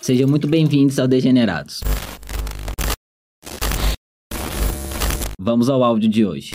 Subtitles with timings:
[0.00, 1.80] Sejam muito bem-vindos ao Degenerados.
[5.38, 6.52] Vamos ao áudio de hoje.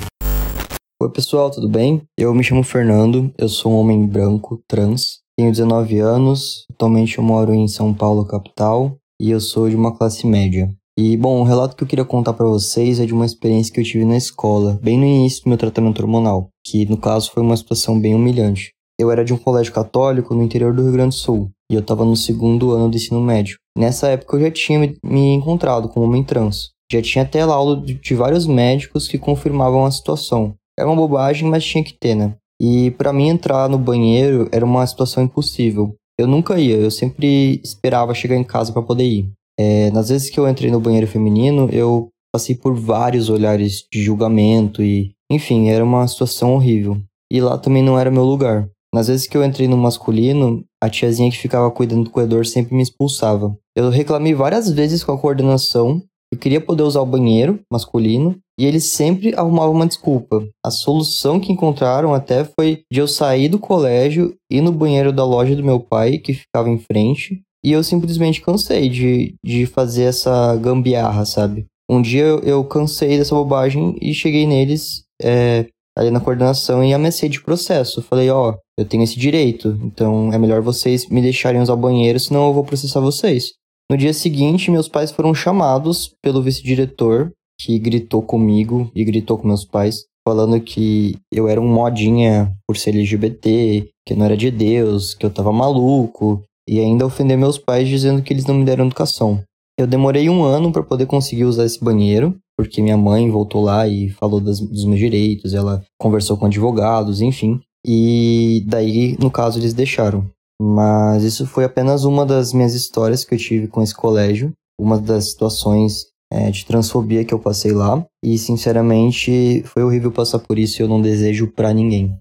[1.01, 2.01] Oi, pessoal, tudo bem?
[2.17, 7.24] Eu me chamo Fernando, eu sou um homem branco, trans, tenho 19 anos, atualmente eu
[7.24, 10.69] moro em São Paulo, capital, e eu sou de uma classe média.
[11.00, 13.79] E, bom, o relato que eu queria contar para vocês é de uma experiência que
[13.79, 17.44] eu tive na escola, bem no início do meu tratamento hormonal, que no caso foi
[17.44, 18.72] uma situação bem humilhante.
[19.00, 21.82] Eu era de um colégio católico no interior do Rio Grande do Sul, e eu
[21.82, 23.58] estava no segundo ano do ensino médio.
[23.78, 26.72] Nessa época eu já tinha me encontrado com um homem trans.
[26.91, 30.55] Já tinha até laudo de vários médicos que confirmavam a situação.
[30.80, 32.36] Era uma bobagem, mas tinha que ter, né?
[32.60, 35.94] E para mim entrar no banheiro era uma situação impossível.
[36.20, 39.32] Eu nunca ia, eu sempre esperava chegar em casa para poder ir.
[39.60, 44.02] É, nas vezes que eu entrei no banheiro feminino, eu passei por vários olhares de
[44.02, 46.98] julgamento e, enfim, era uma situação horrível.
[47.32, 48.70] E lá também não era meu lugar.
[48.94, 52.76] Nas vezes que eu entrei no masculino, a tiazinha que ficava cuidando do corredor sempre
[52.76, 53.58] me expulsava.
[53.76, 56.02] Eu reclamei várias vezes com a coordenação.
[56.32, 60.46] Eu queria poder usar o banheiro masculino e eles sempre arrumavam uma desculpa.
[60.66, 65.25] A solução que encontraram até foi de eu sair do colégio, ir no banheiro da
[65.25, 70.03] loja do meu pai, que ficava em frente, e eu simplesmente cansei de, de fazer
[70.03, 71.65] essa gambiarra, sabe?
[71.89, 75.65] Um dia eu, cansei dessa bobagem e cheguei neles é,
[75.97, 78.01] ali na coordenação e ameacei de processo.
[78.01, 81.77] Falei, ó, oh, eu tenho esse direito, então é melhor vocês me deixarem usar o
[81.77, 83.51] banheiro, senão eu vou processar vocês.
[83.91, 89.45] No dia seguinte, meus pais foram chamados pelo vice-diretor, que gritou comigo e gritou com
[89.45, 94.49] meus pais, falando que eu era um modinha por ser LGBT, que não era de
[94.52, 98.65] Deus, que eu tava maluco, e ainda ofender meus pais dizendo que eles não me
[98.65, 99.41] deram educação.
[99.79, 103.87] Eu demorei um ano para poder conseguir usar esse banheiro, porque minha mãe voltou lá
[103.87, 107.61] e falou das, dos meus direitos, ela conversou com advogados, enfim.
[107.85, 110.27] E daí, no caso, eles deixaram.
[110.59, 114.99] Mas isso foi apenas uma das minhas histórias que eu tive com esse colégio, uma
[114.99, 118.03] das situações é, de transfobia que eu passei lá.
[118.25, 122.17] E, sinceramente, foi horrível passar por isso e eu não desejo para ninguém.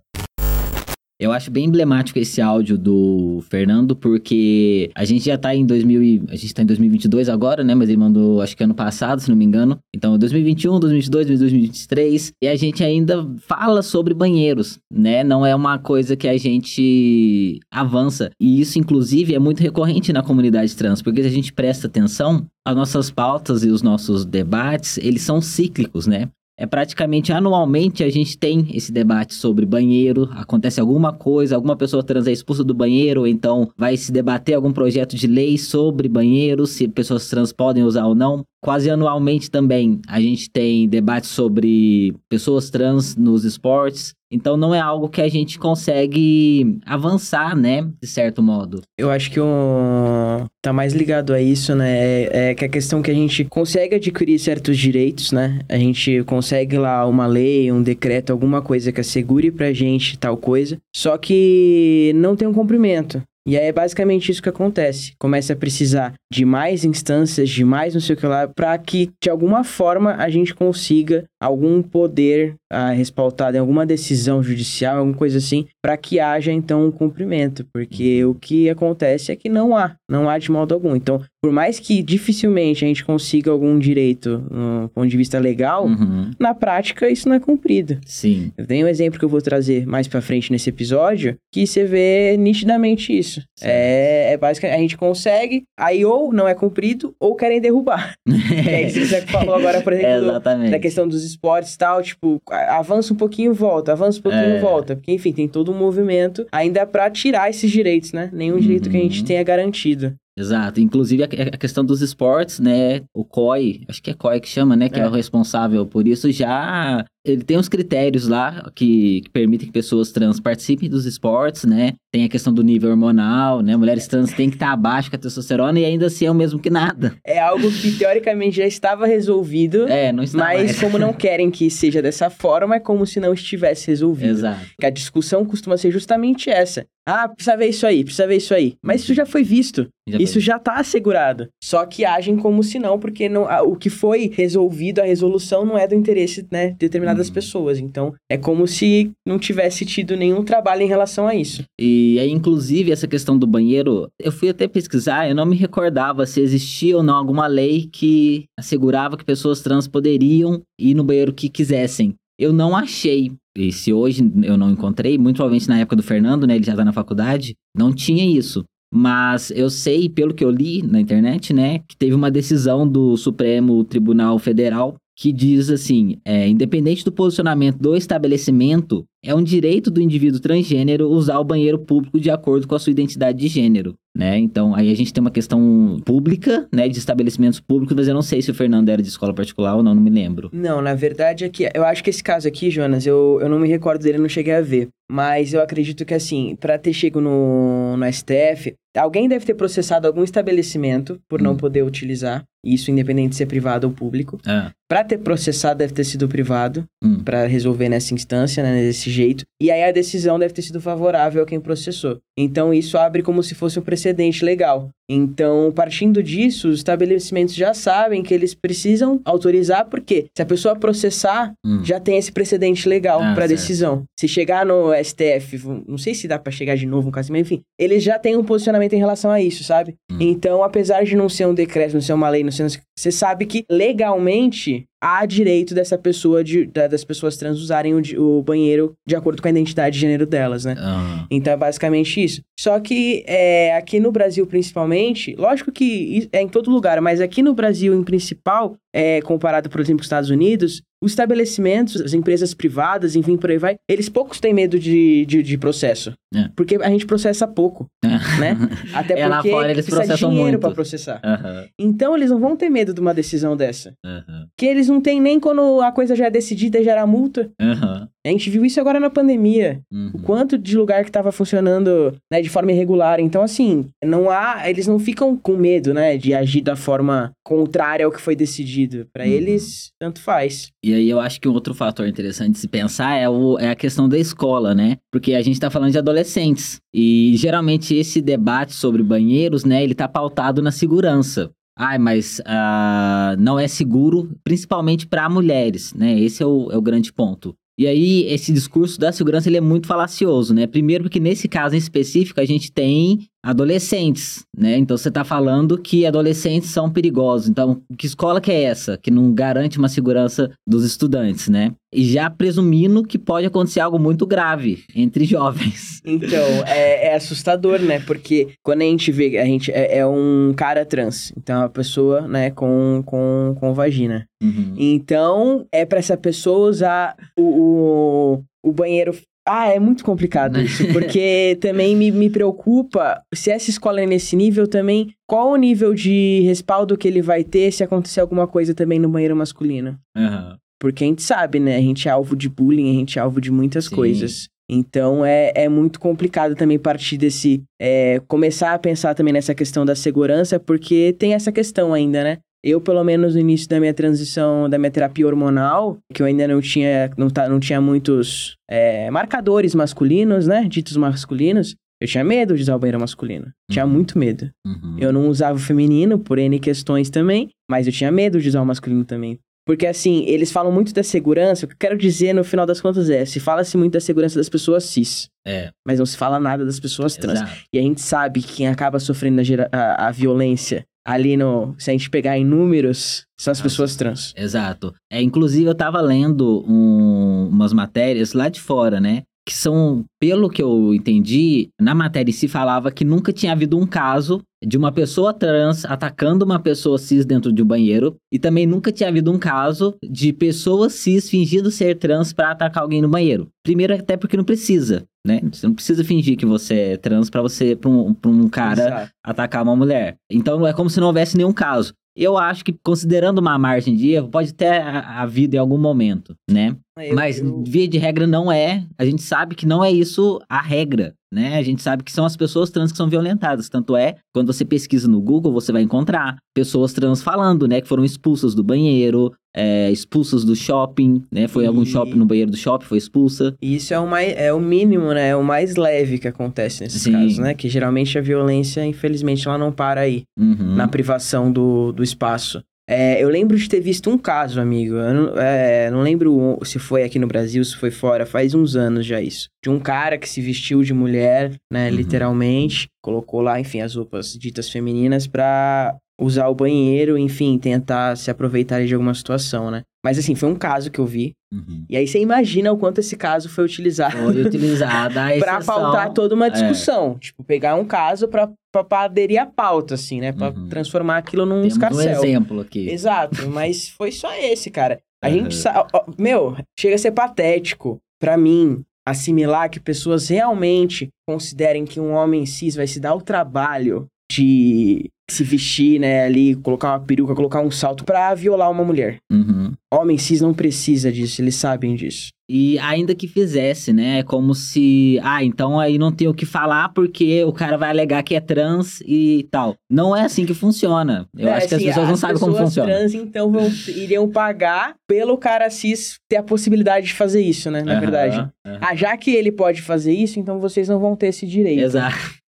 [1.19, 6.27] Eu acho bem emblemático esse áudio do Fernando, porque a gente já tá em 2000
[6.29, 7.75] a gente tá em 2022 agora, né?
[7.75, 9.79] Mas ele mandou, acho que ano passado, se não me engano.
[9.95, 15.25] Então, 2021, 2022, 2023, e a gente ainda fala sobre banheiros, né?
[15.25, 18.31] Não é uma coisa que a gente avança.
[18.39, 22.45] E isso, inclusive, é muito recorrente na comunidade trans, porque se a gente presta atenção,
[22.67, 26.29] as nossas pautas e os nossos debates, eles são cíclicos, né?
[26.59, 30.27] É praticamente anualmente a gente tem esse debate sobre banheiro.
[30.33, 34.73] Acontece alguma coisa, alguma pessoa trans é expulsa do banheiro, então vai se debater algum
[34.73, 38.43] projeto de lei sobre banheiro, se pessoas trans podem usar ou não.
[38.67, 44.13] Quase anualmente também a gente tem debates sobre pessoas trans nos esportes.
[44.29, 47.89] Então não é algo que a gente consegue avançar, né?
[48.03, 48.83] De certo modo.
[48.99, 50.47] Eu acho que o...
[50.61, 51.97] tá mais ligado a isso, né?
[51.97, 55.61] É, é que a questão que a gente consegue adquirir certos direitos, né?
[55.69, 60.37] A gente consegue lá uma lei, um decreto, alguma coisa que assegure pra gente tal
[60.37, 60.77] coisa.
[60.93, 63.23] Só que não tem um cumprimento.
[63.47, 65.13] E aí é basicamente isso que acontece.
[65.19, 69.11] Começa a precisar de mais instâncias, de mais não sei o que lá, para que
[69.23, 75.17] de alguma forma a gente consiga algum poder ah, respaldado em alguma decisão judicial, alguma
[75.17, 77.67] coisa assim, para que haja então um cumprimento.
[77.73, 80.97] Porque o que acontece é que não há, não há de modo algum.
[80.97, 85.87] Então, por mais que dificilmente a gente consiga algum direito no ponto de vista legal,
[85.87, 86.31] uhum.
[86.41, 88.01] na prática isso não é cumprido.
[88.05, 88.53] Sim.
[88.57, 91.85] Eu tenho um exemplo que eu vou trazer mais para frente nesse episódio, que você
[91.85, 93.43] vê nitidamente isso.
[93.63, 98.15] É, é basicamente, a gente consegue, aí ou não é cumprido, ou querem derrubar.
[98.69, 102.03] é isso que você falou agora, por exemplo, é da questão dos esportes e tal,
[102.03, 104.61] tipo, avança um pouquinho, volta, avança um pouquinho, é.
[104.61, 104.97] volta.
[104.97, 108.31] Porque, enfim, tem todo um movimento ainda para tirar esses direitos, né?
[108.33, 108.61] Nenhum uhum.
[108.61, 109.27] direito que a gente uhum.
[109.27, 110.15] tenha garantido.
[110.39, 110.81] Exato.
[110.81, 113.03] Inclusive a, a, questão dos esportes, né?
[113.15, 114.89] O COI, acho que é COI que chama, né?
[114.89, 119.31] Que é, é o responsável por isso, já ele tem uns critérios lá que, que,
[119.31, 121.95] permitem que pessoas trans participem dos esportes, né?
[122.13, 123.77] Tem a questão do nível hormonal, né?
[123.77, 126.59] Mulheres trans têm que estar abaixo com a testosterona e ainda assim é o mesmo
[126.59, 127.17] que nada.
[127.25, 129.89] É algo que teoricamente já estava resolvido.
[129.89, 130.81] É, não está Mas mais.
[130.81, 134.31] como não querem que seja dessa forma, é como se não estivesse resolvido.
[134.31, 134.67] Exato.
[134.79, 136.87] Que a discussão costuma ser justamente essa.
[137.09, 138.75] Ah, precisa ver isso aí, precisa ver isso aí.
[138.83, 139.89] Mas isso já foi visto.
[140.09, 140.43] Já isso foi.
[140.43, 141.49] já está assegurado.
[141.63, 145.79] Só que agem como se não, porque não, o que foi resolvido, a resolução não
[145.79, 147.35] é do interesse, né, de determinado das uhum.
[147.35, 147.79] pessoas.
[147.79, 151.65] Então, é como se não tivesse tido nenhum trabalho em relação a isso.
[151.81, 156.27] E aí, inclusive, essa questão do banheiro, eu fui até pesquisar, eu não me recordava
[156.27, 161.33] se existia ou não alguma lei que assegurava que pessoas trans poderiam ir no banheiro
[161.33, 162.15] que quisessem.
[162.39, 163.33] Eu não achei.
[163.57, 166.77] e se hoje eu não encontrei, muito provavelmente na época do Fernando, né, ele já
[166.77, 168.65] tá na faculdade, não tinha isso.
[168.93, 173.17] Mas eu sei, pelo que eu li na internet, né, que teve uma decisão do
[173.17, 179.91] Supremo Tribunal Federal que diz assim: é, independente do posicionamento do estabelecimento, é um direito
[179.91, 183.97] do indivíduo transgênero usar o banheiro público de acordo com a sua identidade de gênero.
[184.17, 184.39] Né?
[184.39, 188.23] Então, aí a gente tem uma questão pública, né, de estabelecimentos públicos, mas eu não
[188.23, 190.49] sei se o Fernando era de escola particular ou não, não me lembro.
[190.53, 193.59] Não, na verdade é que eu acho que esse caso aqui, Jonas, eu, eu não
[193.59, 194.89] me recordo dele, não cheguei a ver.
[195.09, 200.05] Mas eu acredito que, assim, para ter chego no, no STF, alguém deve ter processado
[200.07, 201.57] algum estabelecimento por não Hum.
[201.57, 204.37] poder utilizar, isso independente de ser privado ou público.
[204.45, 209.09] Ah, Para ter processado, deve ter sido privado, hum, para resolver nessa instância, né, desse
[209.11, 209.45] jeito.
[209.61, 212.19] E aí a decisão deve ter sido favorável a quem processou.
[212.37, 214.06] Então isso abre como se fosse um precedente
[214.43, 214.96] legal.
[215.09, 220.75] Então, partindo disso, os estabelecimentos já sabem que eles precisam autorizar, porque se a pessoa
[220.75, 221.85] processar, hum.
[221.85, 224.03] já tem esse precedente legal Ah, para decisão.
[224.19, 227.43] Se chegar no STF, não sei se dá para chegar de novo um caso, mas
[227.43, 229.95] enfim, eles já têm um posicionamento em relação a isso, sabe?
[230.11, 230.17] Hum.
[230.21, 232.67] Então, apesar de não ser um decreto, não ser uma lei, não ser,
[232.99, 238.39] você sabe que legalmente há direito dessa pessoa de, da- das pessoas trans usarem o,
[238.39, 240.75] o banheiro de acordo com a identidade de gênero delas, né?
[240.79, 242.41] Ah, Então é basicamente isso.
[242.59, 244.96] Só que é, aqui no Brasil, principalmente,
[245.37, 249.81] lógico que é em todo lugar, mas aqui no Brasil, em principal, é, comparado, por
[249.81, 254.09] exemplo, com os Estados Unidos, os estabelecimentos, as empresas privadas, enfim, por aí vai, eles
[254.09, 256.13] poucos têm medo de, de, de processo.
[256.35, 256.49] É.
[256.57, 258.57] Porque a gente processa pouco, né?
[258.93, 261.21] Até É, lá porque fora eles precisa de dinheiro pra processar.
[261.25, 263.93] aham, Então eles não vão ter medo de uma decisão dessa.
[264.05, 267.51] aham, Que eles não têm nem quando a coisa já é decidida e gera multa.
[267.61, 270.11] aham, A gente viu isso agora na pandemia uhum.
[270.15, 273.21] o quanto de lugar que tava funcionando, né, de forma irregular.
[273.21, 278.05] Então, assim, não há, eles não ficam com medo, né, de agir da forma contrária
[278.05, 279.07] ao que foi decidido.
[279.13, 279.31] Pra Uhum.
[279.31, 280.71] eles, tanto faz.
[280.87, 283.71] E aí eu acho que um outro fator interessante de se pensar é, o, é
[283.71, 284.99] a questão da escola, né?
[285.11, 286.81] Porque a gente tá falando de adolescentes.
[286.95, 291.51] E geralmente esse debate sobre banheiros, né, ele tá pautado na segurança.
[291.77, 296.21] Ai, mas ah, não é seguro, principalmente para mulheres, né?
[296.21, 297.53] Esse é o, é o grande ponto.
[297.77, 300.69] E aí, esse discurso da segurança ele é muito falacioso, né?
[300.69, 304.77] Primeiro, porque nesse caso em específico, a gente tem adolescentes, né?
[304.77, 307.49] Então você tá falando que adolescentes são perigosos.
[307.49, 308.99] Então, que escola que é essa?
[308.99, 311.73] Que não garante uma segurança dos estudantes, né?
[311.95, 316.01] E já presumindo que pode acontecer algo muito grave entre jovens.
[316.05, 318.01] Então, é, é assustador, né?
[318.01, 321.33] Porque quando a gente vê, a gente é, é um cara trans.
[321.37, 324.27] Então, é uma pessoa, né, com, com, com vagina.
[324.43, 324.75] Uhum.
[324.77, 329.17] Então, é pra essa pessoa usar o, o, o banheiro.
[329.47, 334.35] Ah, é muito complicado isso, porque também me, me preocupa se essa escola é nesse
[334.35, 338.75] nível também, qual o nível de respaldo que ele vai ter se acontecer alguma coisa
[338.75, 339.97] também no banheiro masculino.
[340.17, 340.57] Aham.
[340.79, 341.77] Porque a gente sabe, né?
[341.77, 343.95] A gente é alvo de bullying, a gente é alvo de muitas Sim.
[343.95, 344.49] coisas.
[344.69, 347.63] Então é, é muito complicado também partir desse.
[347.81, 352.39] é, começar a pensar também nessa questão da segurança, porque tem essa questão ainda, né?
[352.65, 356.49] Eu, pelo menos no início da minha transição, da minha terapia hormonal, que eu ainda
[356.49, 360.67] não tinha, não, tá, não tinha muitos é, marcadores masculinos, né?
[360.69, 361.77] Ditos masculinos.
[362.01, 363.47] Eu tinha medo de usar o banheiro masculino.
[363.71, 363.93] Tinha Uhum.
[363.93, 364.51] muito medo.
[364.67, 364.97] Uhum.
[364.99, 368.61] Eu não usava o feminino por N questões também, mas eu tinha medo de usar
[368.61, 369.39] o masculino também.
[369.67, 372.81] Porque assim, eles falam muito da segurança, o que eu quero dizer no final das
[372.81, 376.39] contas é, se fala-se muito da segurança das pessoas cis, É, mas não se fala
[376.39, 377.41] nada das pessoas trans.
[377.41, 377.53] exato.
[377.73, 381.89] E a gente sabe que quem acaba sofrendo a, a- a violência ali no, se
[381.91, 383.63] a gente pegar em números, são as Nossa.
[383.63, 384.35] pessoas trans.
[384.37, 384.93] Exato.
[385.11, 389.23] É, inclusive, eu tava lendo um- umas matérias lá de fora, né?
[389.49, 393.79] Que são, pelo que eu entendi, na matéria em si falava que nunca tinha havido
[393.79, 398.17] um caso de uma pessoa trans atacando uma pessoa cis dentro de um banheiro.
[398.33, 402.83] E também nunca tinha havido um caso de pessoas cis fingindo ser trans pra atacar
[402.83, 403.49] alguém no banheiro.
[403.65, 405.41] Primeiro, até porque não precisa, né?
[405.53, 408.81] Você não precisa fingir que você é trans pra você, pra um, pra um cara
[408.89, 409.11] Exato.
[409.25, 410.17] atacar uma mulher.
[410.31, 411.93] Então é como se não houvesse nenhum caso.
[412.19, 416.35] Eu acho que, considerando uma margem de erro, pode ter ha- havido em algum momento,
[416.51, 416.75] né?
[416.99, 418.85] Eu- Mas, eu- via de regra, não é.
[418.99, 421.59] A gente sabe que não é isso a regra, né?
[421.59, 423.69] A gente sabe que são as pessoas trans que são violentadas.
[423.69, 427.83] Tanto é, quando você pesquisa no Google, você vai encontrar pessoas trans falando, né?
[427.83, 431.47] Que foram expulsas do banheiro, é, expulsas do shopping, né?
[431.47, 433.55] Foi em algum E- shopping, no banheiro do shopping, foi expulsa.
[433.61, 435.29] E Isso é o, mais, é o mínimo, né?
[435.29, 437.13] É o mais leve que acontece nesses Sim.
[437.13, 437.53] casos, né?
[437.53, 440.23] Que geralmente a violência, infelizmente, ela não para aí.
[440.39, 440.75] Uhum.
[440.77, 442.63] na privação do, do espaço.
[442.89, 444.95] É, eu lembro de ter visto um caso, amigo.
[444.95, 449.05] Não, é, não lembro se foi aqui no Brasil, se foi fora, faz uns anos
[449.05, 449.49] já isso.
[449.63, 451.97] De um cara que se vestiu de mulher, né, Uhum.
[451.97, 458.31] literalmente, colocou lá, enfim, as roupas ditas femininas pra usar o banheiro, enfim, tentar se
[458.31, 459.83] aproveitar de alguma situação, né?
[460.07, 461.33] Mas assim, foi um caso que eu vi.
[461.53, 461.85] Uhum.
[461.91, 466.13] E aí você imagina o quanto esse caso foi utilizado Foi utilizada a pra pautar
[466.13, 466.51] toda uma é.
[466.51, 467.19] discussão.
[467.19, 470.33] Tipo, pegar um caso pra, pra, pra aderir à pauta, assim, né?
[470.33, 470.69] Pra Uhum.
[470.69, 472.13] transformar aquilo num Temos um escarcel.
[472.25, 472.89] exemplo aqui.
[472.89, 475.01] Exato, mas foi só esse, cara.
[475.25, 475.35] A Aham.
[475.39, 475.91] gente sabe.
[476.19, 482.45] Meu, chega a ser patético pra mim assimilar que pessoas realmente considerem que um homem
[482.47, 487.61] cis vai se dar o trabalho de se vestir, né, ali, colocar uma peruca, colocar
[487.61, 489.17] um salto pra violar uma mulher.
[489.31, 489.73] Uhum.
[489.93, 492.29] Homem cis não precisa disso, eles sabem disso.
[492.49, 494.21] E ainda que fizesse, né?
[494.21, 495.19] É como se.
[495.21, 498.41] Ah, então aí não tem o que falar porque o cara vai alegar que é
[498.41, 499.75] trans e tal.
[499.91, 501.27] Não é assim que funciona.
[501.37, 502.93] Eu É, acho que as assim, pessoas não sabem como pessoas funciona.
[502.93, 507.83] trans, então, vão, iriam pagar pelo cara cis ter a possibilidade de fazer isso, né,
[507.83, 508.37] na Aham, verdade.
[508.65, 508.79] aham.
[508.81, 511.83] Ah, já que ele pode fazer isso, então vocês não vão ter esse direito.
[511.83, 512.17] Exato.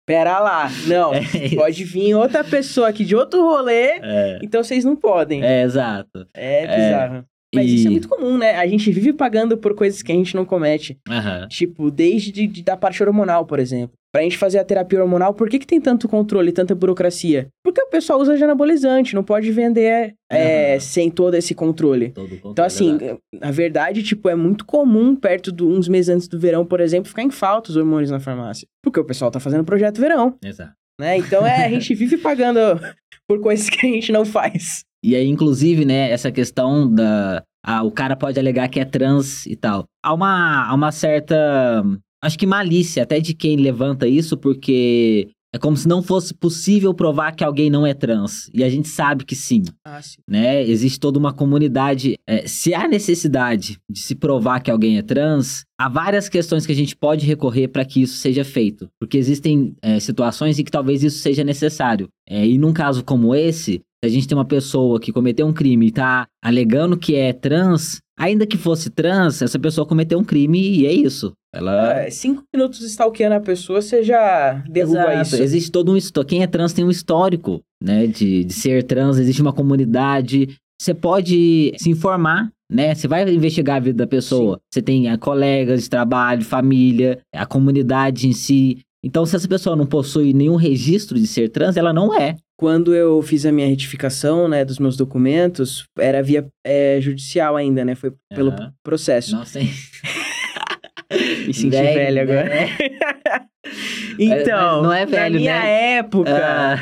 [0.08, 0.70] Pera lá.
[0.86, 5.44] Não, É pode vir outra pessoa aqui de outro rolê, É, então vocês não podem.
[5.44, 5.60] É,
[6.34, 6.76] é, exato.
[6.76, 7.24] bizarro.
[7.54, 8.56] Mas E- isso é muito comum, né?
[8.56, 10.98] A gente vive pagando por coisas que a gente não comete.
[11.08, 11.46] Aham.
[11.48, 13.96] Tipo, desde de, de- da parte hormonal, por exemplo.
[14.10, 17.48] Pra gente fazer a terapia hormonal, por que, que tem tanto controle, tanta burocracia?
[17.62, 22.08] Porque o pessoal usa de anabolizante, não pode vender é, sem todo esse controle.
[22.10, 23.20] Todo controle, Então, assim, exato.
[23.34, 27.08] na verdade, tipo, é muito comum, perto de uns meses antes do verão, por exemplo,
[27.08, 28.66] ficar em falta os hormônios na farmácia.
[28.82, 30.72] Porque o pessoal tá fazendo projeto verão, Exato.
[30.98, 31.18] Né?
[31.18, 32.58] Então, é, a gente vive pagando
[33.28, 34.84] por coisas que a gente não faz.
[35.02, 37.42] E aí, inclusive, né, essa questão da.
[37.64, 39.84] Ah, o cara pode alegar que é trans e tal.
[40.02, 41.84] Há uma, há uma certa.
[42.22, 46.92] Acho que malícia até de quem levanta isso, porque é como se não fosse possível
[46.92, 48.50] provar que alguém não é trans.
[48.52, 49.62] E a gente sabe que sim.
[49.84, 50.18] Ah, sim.
[50.28, 50.62] né?
[50.62, 52.16] Existe toda uma comunidade.
[52.26, 56.72] é, se há necessidade de se provar que alguém é trans, há várias questões que
[56.72, 58.88] a gente pode recorrer para que isso seja feito.
[59.00, 62.08] Porque existem é, situações em que talvez isso seja necessário.
[62.28, 65.52] É, e num caso como esse, se a gente tem uma pessoa que cometeu um
[65.52, 70.24] crime e tá alegando que é trans, ainda que fosse trans, essa pessoa cometeu um
[70.24, 71.32] crime e é isso.
[71.52, 72.00] Ela.
[72.00, 75.22] É, cinco minutos stalkeando a pessoa, você já derruba Exato.
[75.22, 75.42] isso.
[75.42, 76.28] Existe todo um histórico.
[76.28, 78.06] Quem é trans tem um histórico, né?
[78.06, 80.56] De, de ser trans, existe uma comunidade.
[80.80, 82.94] Você pode se informar, né?
[82.94, 84.60] Você vai investigar a vida da pessoa.
[84.72, 88.78] Você tem ah, colegas de trabalho, família, a comunidade em si.
[89.04, 92.36] Então, se essa pessoa não possui nenhum registro de ser trans, ela não é.
[92.56, 97.84] Quando eu fiz a minha retificação, né, dos meus documentos, era via é, judicial ainda,
[97.84, 97.94] né?
[97.94, 98.72] Foi pelo Aham.
[98.82, 99.36] processo.
[99.36, 99.70] Nossa, hein?
[101.46, 102.48] Me senti Velho, velho agora.
[102.48, 102.68] né?
[104.18, 105.96] Então, Mas não é velho, na minha né?
[105.98, 106.76] época, Ah,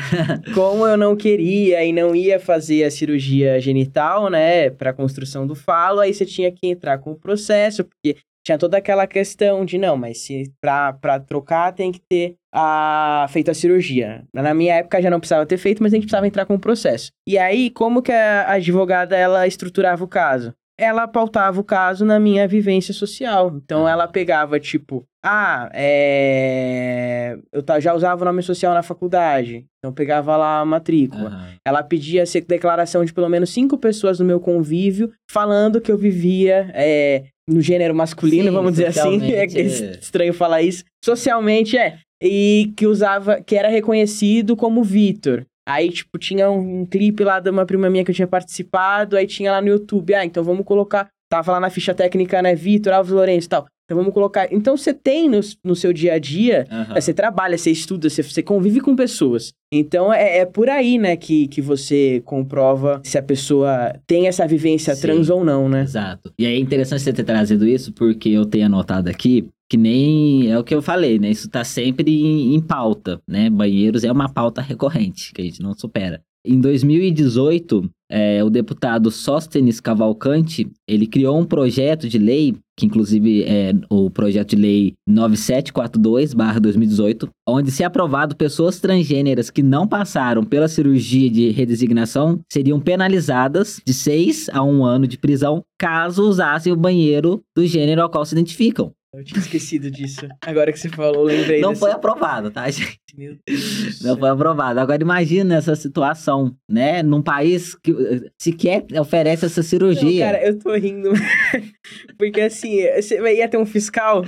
[0.53, 5.53] como eu não queria e não ia fazer a cirurgia genital, né, pra construção do
[5.53, 8.17] falo, aí você tinha que entrar com o processo, porque
[8.47, 13.25] tinha toda aquela questão de, não, mas se pra, pra trocar tem que ter a,
[13.29, 14.23] feito a cirurgia.
[14.33, 16.59] Na minha época já não precisava ter feito, mas a gente precisava entrar com o
[16.59, 17.11] processo.
[17.27, 20.53] E aí, como que a advogada, ela estruturava o caso?
[20.79, 23.51] Ela pautava o caso na minha vivência social.
[23.53, 27.37] Então, ela pegava, tipo, ah, é...
[27.51, 31.29] eu já usava o nome social na faculdade, então pegava lá a matrícula.
[31.29, 31.53] aham.
[31.65, 36.71] Ela pedia declaração de pelo menos cinco pessoas no meu convívio, falando que eu vivia
[36.73, 39.21] é, no gênero masculino, Sim, vamos dizer assim.
[39.31, 39.99] É é é.
[39.99, 40.83] estranho falar isso.
[41.03, 41.99] Socialmente é.
[42.21, 45.45] E que usava, que era reconhecido como Vitor.
[45.67, 49.17] Aí, tipo, tinha um, um clipe lá de uma prima minha que eu tinha participado,
[49.17, 51.09] aí tinha lá no YouTube, ah, então vamos colocar.
[51.29, 52.55] Tava lá na ficha técnica, né?
[52.55, 53.67] Vitor, Alves Lourenço e tal.
[53.87, 54.51] Então vamos colocar.
[54.51, 58.21] Então você tem no, no seu dia a dia é, Você trabalha, você estuda, você,
[58.21, 59.53] você convive com pessoas.
[59.71, 64.45] Então é, é por aí, né, que, que você comprova se a pessoa tem essa
[64.45, 65.01] vivência Sim.
[65.01, 65.83] trans ou não, né?
[65.83, 66.33] Exato.
[66.37, 70.57] E é interessante você ter trazido isso, porque eu tenho anotado aqui que nem é
[70.57, 71.29] o que eu falei, né?
[71.29, 73.49] Isso tá sempre em, em pauta, né?
[73.49, 76.21] Banheiros é uma pauta recorrente, que a gente não supera.
[76.49, 83.43] Em 2018, é, o deputado Sóstenes Cavalcante, ele criou um projeto de lei, que inclusive
[83.43, 90.69] é o projeto de lei 9742-2018, onde, se aprovado, pessoas transgêneras que não passaram pela
[90.69, 96.77] cirurgia de redesignação seriam penalizadas de 6 a 1 ano de prisão caso usassem o
[96.77, 98.93] banheiro do gênero ao qual se identificam.
[99.17, 100.27] Eu tinha esquecido disso.
[100.45, 102.99] Agora que você falou, lembrei Não desse- foi aprovado, tá, gente?
[103.17, 104.01] Meu Deus.
[104.03, 104.79] Não foi aprovado.
[104.79, 107.01] Agora imagina essa situação, né?
[107.01, 107.91] Num país que
[108.39, 110.25] sequer oferece essa cirurgia.
[110.25, 111.09] Não, cara, eu tô rindo.
[112.17, 114.23] Porque assim, você ia ter um fiscal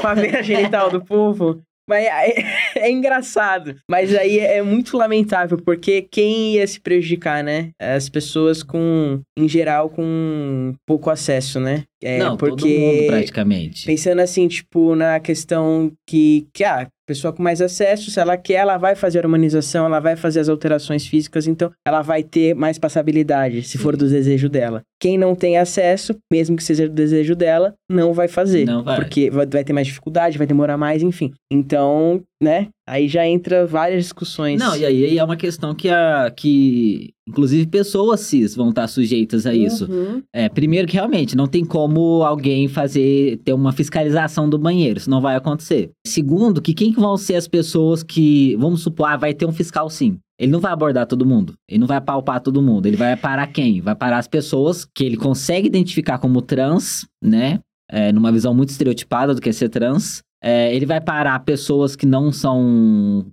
[0.00, 1.62] pra ver a genital do povo.
[1.86, 2.44] Mas é,
[2.76, 3.76] é engraçado.
[3.90, 7.72] Mas aí é muito lamentável, porque quem ia se prejudicar, né?
[7.78, 11.84] As pessoas com, em geral, com pouco acesso, né?
[12.04, 13.86] É, não, porque todo mundo praticamente.
[13.86, 18.54] Pensando assim, tipo, na questão que, que ah, pessoa com mais acesso, se ela quer,
[18.54, 22.54] ela vai fazer a humanização, ela vai fazer as alterações físicas, então ela vai ter
[22.54, 24.82] mais passabilidade, se for do desejo dela.
[25.00, 28.64] Quem não tem acesso, mesmo que seja do desejo dela, não vai fazer.
[28.64, 28.96] Não vai.
[28.96, 31.32] Porque vai, vai ter mais dificuldade, vai demorar mais, enfim.
[31.50, 32.68] Então, né?
[32.86, 34.60] Aí já entra várias discussões.
[34.60, 39.46] Não, e aí é uma questão que, a, que inclusive pessoas cis vão estar sujeitas
[39.46, 39.90] a isso.
[39.90, 40.22] Uhum.
[40.32, 45.10] É, primeiro que realmente não tem como alguém fazer, ter uma fiscalização do banheiro, isso
[45.10, 45.90] não vai acontecer.
[46.06, 49.52] Segundo, que quem que vão ser as pessoas que, vamos supor, ah, vai ter um
[49.52, 50.18] fiscal sim.
[50.38, 53.46] Ele não vai abordar todo mundo, ele não vai palpar todo mundo, ele vai parar
[53.46, 53.80] quem?
[53.80, 57.60] Vai parar as pessoas que ele consegue identificar como trans, né?
[57.90, 60.22] É, numa visão muito estereotipada do que é ser trans.
[60.46, 63.24] É, ele vai parar pessoas que não são.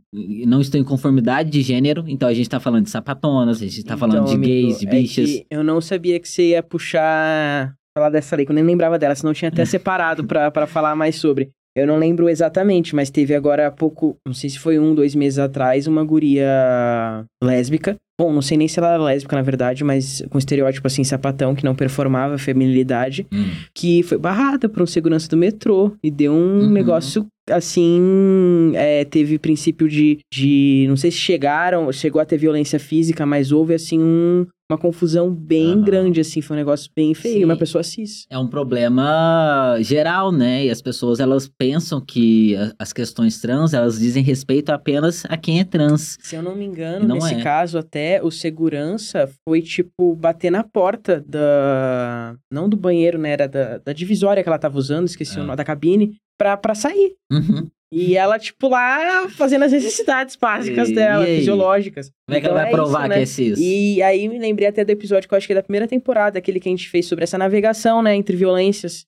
[0.48, 2.06] não estão em conformidade de gênero.
[2.08, 4.80] Então a gente tá falando de sapatonas, a gente tá falando Então, de amigo, gays,
[4.80, 5.30] de é bichas.
[5.30, 7.76] que eu não sabia que você ia puxar.
[7.94, 10.96] Falar dessa lei, que eu nem lembrava dela, senão eu tinha até separado pra falar
[10.96, 11.52] mais sobre.
[11.76, 15.16] Eu não lembro exatamente, mas teve agora há pouco, não sei se foi um, dois
[15.16, 17.96] meses atrás, uma guria lésbica.
[18.20, 21.56] Bom, não sei nem se ela era lésbica, na verdade, mas com estereótipo assim, sapatão,
[21.56, 23.46] que não performava feminilidade, Hum.
[23.74, 26.70] que foi barrada por um segurança do metrô e deu um Uhum.
[26.70, 28.72] negócio assim.
[28.76, 30.86] é, teve princípio de, de.
[30.88, 35.34] Não sei se chegaram, chegou a ter violência física, mas houve assim um- uma confusão
[35.34, 35.82] bem Aham.
[35.84, 36.42] grande, assim.
[36.42, 37.40] Foi um negócio bem feio.
[37.40, 37.46] Sim.
[37.46, 38.26] Uma pessoa cis.
[38.30, 40.66] É um problema geral, né?
[40.66, 45.60] E as pessoas elas pensam que as questões trans elas dizem respeito apenas a quem
[45.60, 46.18] é trans.
[46.22, 47.42] Se eu não me engano, Não nesse é.
[47.44, 52.36] caso até o segurança foi tipo bater na porta da.
[52.52, 53.32] Não do banheiro, né?
[53.32, 55.46] Era da, da divisória que ela tava usando, esqueci o Ah.
[55.46, 57.14] nome, da cabine, pra, pra sair.
[57.32, 57.68] Uhum.
[57.94, 62.10] E ela, tipo, lá fazendo as necessidades básicas E- dela, e fisiológicas.
[62.28, 63.16] Como é que ela Então vai é provar isso, né?
[63.18, 63.60] que é cis?
[63.60, 66.40] E aí me lembrei até do episódio que eu acho que é da primeira temporada,
[66.40, 69.06] aquele que a gente fez sobre essa navegação, né, entre violências.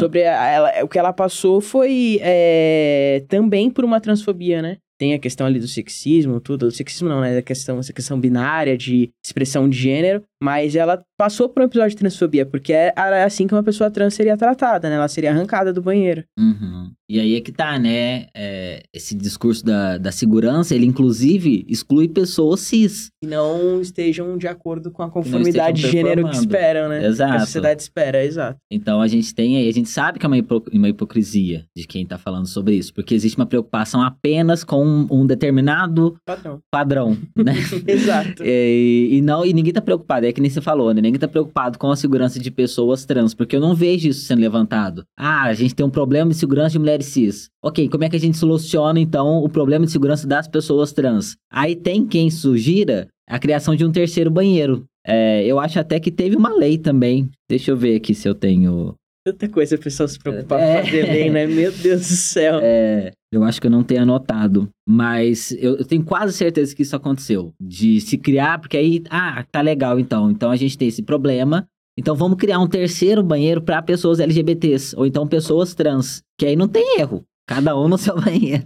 [0.00, 4.78] Sobre a- ela, o que ela passou foi é, também por uma transfobia, né?
[4.98, 6.66] Tem a questão ali do sexismo, tudo.
[6.66, 7.36] O sexismo não, né?
[7.36, 10.22] A questão, essa questão binária de expressão de gênero.
[10.44, 13.90] Mas ela passou por um episódio de transfobia, porque é era assim que uma pessoa
[13.90, 14.96] trans seria tratada, né?
[14.96, 16.22] Ela seria arrancada do banheiro.
[16.38, 16.90] Uhum.
[17.08, 18.26] E aí é que tá, né?
[18.34, 23.08] É, esse discurso da, da segurança, ele inclusive exclui pessoas cis.
[23.22, 27.00] Que não estejam de acordo com a conformidade de gênero que esperam, né?
[27.00, 27.40] Que a Exato.
[27.40, 28.58] sociedade espera, exato.
[28.70, 31.86] Então a gente tem aí, a gente sabe que é uma, hipo- uma hipocrisia de
[31.86, 36.58] quem tá falando sobre isso, porque existe uma preocupação apenas com um, um determinado Padrão.
[36.70, 37.54] padrão, né?
[37.88, 38.42] Exato.
[38.74, 41.00] E, e não, e ninguém tá preocupado, é que nem você falou, né?
[41.00, 44.40] Ninguém tá preocupado com a segurança de pessoas trans, porque eu não vejo isso sendo
[44.40, 45.04] levantado.
[45.16, 47.48] Ah, a gente tem um problema de segurança de mulheres cis.
[47.62, 51.36] Ok, como é que a gente soluciona, então, o problema de segurança das pessoas trans?
[51.50, 54.84] Aí tem quem sugira a criação de um terceiro banheiro.
[55.06, 57.28] É, eu acho até que teve uma lei também.
[57.48, 58.94] Deixa eu ver aqui se eu tenho.
[59.26, 60.84] Tanta coisa a pessoa se preocupar É.
[60.84, 61.46] fazer bem, né?
[61.46, 62.60] Meu Deus do céu.
[62.62, 66.82] É, eu acho que eu não tenho anotado, mas eu, eu tenho quase certeza que
[66.82, 67.50] isso aconteceu.
[67.58, 70.30] De se criar, porque aí, ah, tá legal então.
[70.30, 71.66] Então a gente tem esse problema.
[71.98, 76.54] Então vamos criar um terceiro banheiro para pessoas LGBTs, ou então pessoas trans, que aí
[76.56, 77.22] não tem erro.
[77.46, 78.64] Cada um no seu banheiro.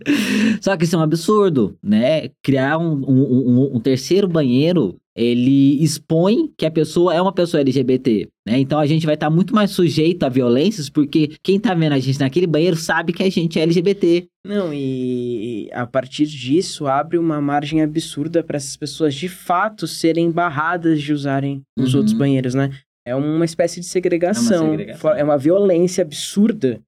[0.60, 2.30] Só que isso é um absurdo, né?
[2.42, 7.60] Criar um, um- um- um terceiro banheiro, ele expõe que a pessoa é uma pessoa
[7.60, 8.58] LGBT, né?
[8.60, 11.98] Então a gente vai estar muito mais sujeito a violências, porque quem tá vendo a
[11.98, 14.26] gente naquele banheiro sabe que a gente é LGBT.
[14.46, 20.30] Não, e a partir disso abre uma margem absurda para essas pessoas de fato serem
[20.30, 21.98] barradas de usarem os Uhum.
[22.00, 22.70] outros banheiros, né?
[23.06, 24.68] É uma espécie de segregação.
[24.70, 25.00] segregação.
[25.00, 26.78] fo- É uma violência absurda.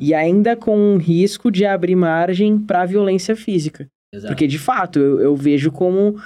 [0.00, 3.86] E ainda com um risco de abrir margem para violência física.
[4.12, 4.32] Exato.
[4.32, 6.16] Porque, de fato, eu, eu vejo como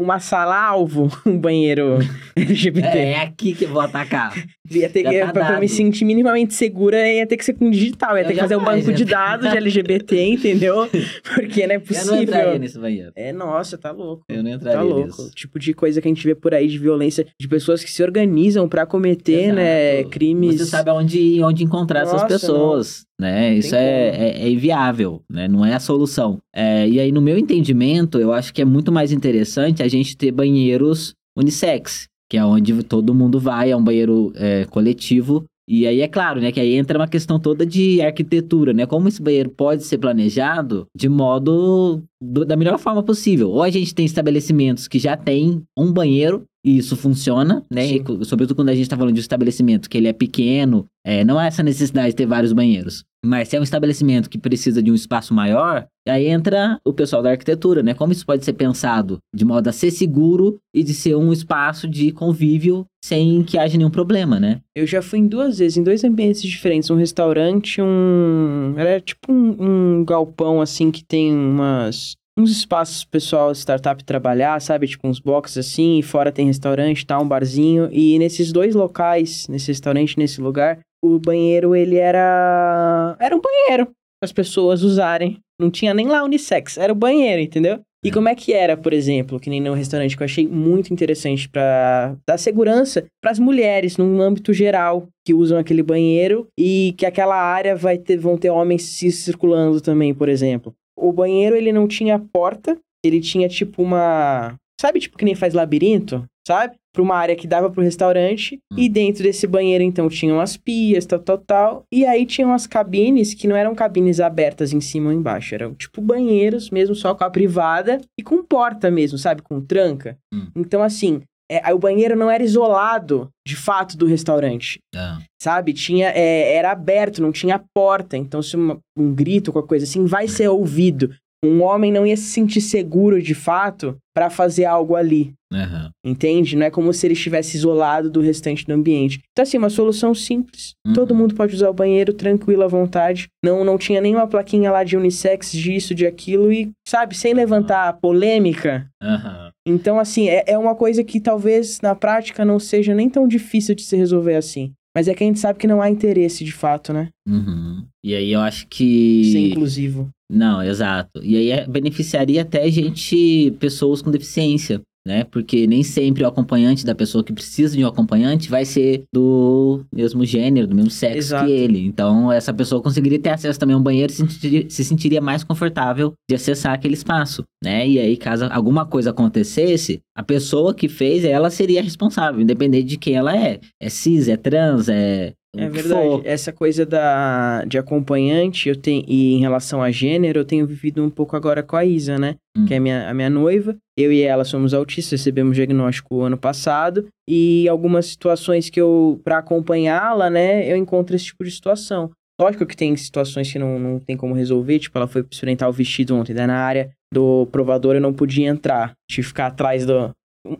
[0.00, 1.98] uma sala-alvo um banheiro
[2.34, 2.98] LGBT.
[2.98, 4.32] É, é aqui que eu vou atacar.
[4.70, 7.68] Ia ter Já tá pra, pra me sentir minimamente segura, ia ter que ser com
[7.70, 8.16] digital.
[8.16, 9.10] Ia Eu ter que fazer um banco de né?
[9.10, 10.88] dados de LGBT, entendeu?
[11.34, 12.58] Porque não é Eu não entraria possível.
[12.60, 13.12] nesse banheiro.
[13.16, 14.22] É, nossa, tá louco.
[14.28, 15.06] Eu não Tá entraria louco.
[15.06, 15.30] nisso.
[15.34, 18.02] Tipo de coisa que a gente vê por aí de violência, de pessoas que se
[18.02, 19.56] organizam pra cometer, Exato.
[19.56, 20.58] né, crimes.
[20.58, 23.54] Você sabe onde, onde encontrar essas Nossa, pessoas, né?
[23.54, 25.46] Isso Tem é, é, é inviável, né?
[25.46, 26.38] Não é a solução.
[26.54, 30.16] É, e aí, no meu entendimento, eu acho que é muito mais interessante a gente
[30.16, 35.44] ter banheiros unissex, que é onde todo mundo vai, é um banheiro é, coletivo.
[35.68, 38.86] E aí é claro, né, que aí entra uma questão toda de arquitetura, né?
[38.86, 43.50] Como esse banheiro pode ser planejado de modo do- da melhor forma possível.
[43.50, 47.86] Ou a gente tem estabelecimentos que já tem um banheiro e isso funciona, né?
[47.86, 51.24] E sobretudo quando a gente tá falando de um estabelecimento que ele é pequeno, é,
[51.24, 53.02] não há essa necessidade de ter vários banheiros.
[53.24, 57.22] Mas se é um estabelecimento que precisa de um espaço maior, aí entra o pessoal
[57.22, 57.94] da arquitetura, né?
[57.94, 61.86] Como isso pode ser pensado de modo a ser seguro e de ser um espaço
[61.88, 64.60] de convívio sem que haja nenhum problema, né?
[64.76, 66.90] Eu já fui em duas vezes, em dois ambientes diferentes.
[66.90, 68.74] Um restaurante, um.
[68.76, 69.56] Era tipo um,
[70.00, 72.09] um galpão assim que tem umas.
[72.38, 74.86] Uns espaços pessoal, startup trabalhar, sabe?
[74.86, 77.18] Tipo uns boxes assim, e fora tem restaurante, tá?
[77.18, 77.88] Um barzinho.
[77.92, 83.16] E nesses dois locais, nesse restaurante, nesse lugar, o banheiro, ele era.
[83.20, 83.90] Era um banheiro
[84.22, 85.38] as pessoas usarem.
[85.58, 87.80] Não tinha nem lá unissex, era o banheiro, entendeu?
[88.02, 90.90] E como é que era, por exemplo, que nem no restaurante que eu achei muito
[90.90, 96.94] interessante para dar segurança para as mulheres num âmbito geral que usam aquele banheiro e
[96.96, 100.74] que aquela área vai ter vão ter homens se circulando também, por exemplo.
[100.96, 105.54] O banheiro ele não tinha porta, ele tinha tipo uma, sabe, tipo que nem faz
[105.54, 106.74] labirinto, sabe?
[106.92, 108.76] Para uma área que dava pro restaurante Hum.
[108.76, 112.66] e dentro desse banheiro então tinham as pias, tal, tal, tal, e aí tinham as
[112.66, 117.14] cabines que não eram cabines abertas em cima ou embaixo, eram tipo banheiros mesmo só
[117.14, 120.18] com a privada e com porta mesmo, sabe, com tranca.
[120.34, 120.48] Hum.
[120.56, 125.72] Então assim, é, o banheiro não era isolado de fato do restaurante Ah, sabe?
[125.72, 128.16] Tinha, é, era aberto, não tinha porta.
[128.16, 131.10] Então, se uma- um grito, qualquer coisa assim, vai ser ouvido.
[131.42, 135.32] Um homem não ia se sentir seguro de fato pra fazer algo ali.
[135.52, 135.90] aham.
[136.04, 136.54] Entende?
[136.54, 139.20] Não é como se ele estivesse isolado do restante do ambiente.
[139.32, 140.74] Então, assim, uma solução simples.
[140.86, 140.92] Uhum.
[140.92, 143.26] Todo mundo pode usar o banheiro tranquilo à vontade.
[143.44, 146.52] Não, não tinha nenhuma plaquinha lá de unissex, disso, de aquilo.
[146.52, 148.86] E, sabe, sem levantar polêmica.
[149.02, 149.49] Aham.
[149.70, 153.74] Então, assim, é, é uma coisa que talvez na prática não seja nem tão difícil
[153.74, 154.72] de se resolver assim.
[154.94, 157.08] Mas é que a gente sabe que não há interesse de fato, né?
[157.28, 157.84] Uhum.
[158.04, 159.30] E aí eu acho que.
[159.32, 160.08] Ser inclusivo.
[160.30, 161.22] Não, exato.
[161.22, 165.24] E aí é- beneficiaria até gente, pessoas com deficiência, né?
[165.24, 169.84] Porque nem sempre o acompanhante da pessoa que precisa de um acompanhante vai ser do
[169.92, 171.46] mesmo gênero, do mesmo sexo Exato.
[171.46, 171.86] que ele.
[171.86, 175.20] Então, essa pessoa conseguiria ter acesso também a um banheiro e se sentiria, se sentiria
[175.20, 177.86] mais confortável de acessar aquele espaço, né?
[177.88, 182.98] E aí, caso alguma coisa acontecesse, a pessoa que fez, ela seria responsável, independente de
[182.98, 183.60] quem ela é.
[183.80, 185.32] É cis, é trans, é.
[185.56, 186.08] É verdade.
[186.08, 186.22] for.
[186.24, 191.02] Essa coisa da, de acompanhante, eu tenho, e em relação a gênero, eu tenho vivido
[191.02, 192.36] um pouco agora com a Isa, né?
[192.56, 192.66] Hum.
[192.66, 193.76] Que é a minha, a minha noiva.
[193.98, 197.08] Eu e ela somos autistas, recebemos diagnóstico ano passado.
[197.28, 202.10] E algumas situações que eu, pra acompanhá-la, né, eu encontro esse tipo de situação.
[202.40, 205.72] Lógico que tem situações que não, não tem como resolver, tipo, ela foi experimentar o
[205.72, 208.92] vestido ontem, daí na área do provador eu não podia entrar.
[209.10, 210.10] Tive que ficar atrás do.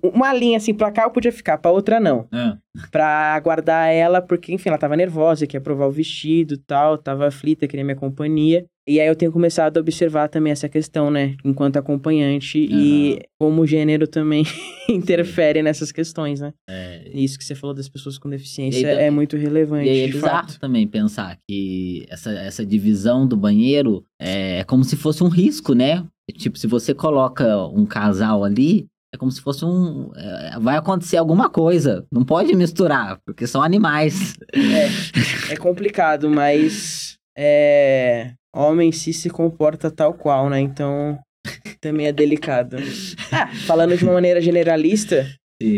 [0.03, 2.59] Uma linha assim pra cá eu podia ficar, pra outra não Ah,
[2.93, 7.27] pra aguardar ela, porque, enfim, ela tava nervosa, queria provar o vestido e tal, tava
[7.27, 8.66] aflita, queria minha companhia.
[8.87, 13.62] E aí eu tenho começado a observar também essa questão, né, enquanto acompanhante e como
[13.62, 14.45] o gênero também
[14.88, 16.53] interfere nessas questões, né?
[16.69, 19.90] é, Isso que você falou das pessoas com deficiência aí também- é muito relevante, E
[19.90, 20.61] aí é bizarro fato.
[20.61, 26.05] também pensar que essa, essa divisão do banheiro é como se fosse um risco, né?
[26.35, 30.11] Tipo, se você coloca um casal ali, é como se fosse um.
[30.14, 32.05] é, vai acontecer alguma coisa.
[32.12, 34.37] Não pode misturar, porque são animais.
[34.55, 40.61] É, é complicado, mas é, homem cis se comporta tal qual, né?
[40.61, 41.18] Então
[41.81, 42.77] também é delicado.
[43.33, 45.27] Ah, falando de uma maneira generalista,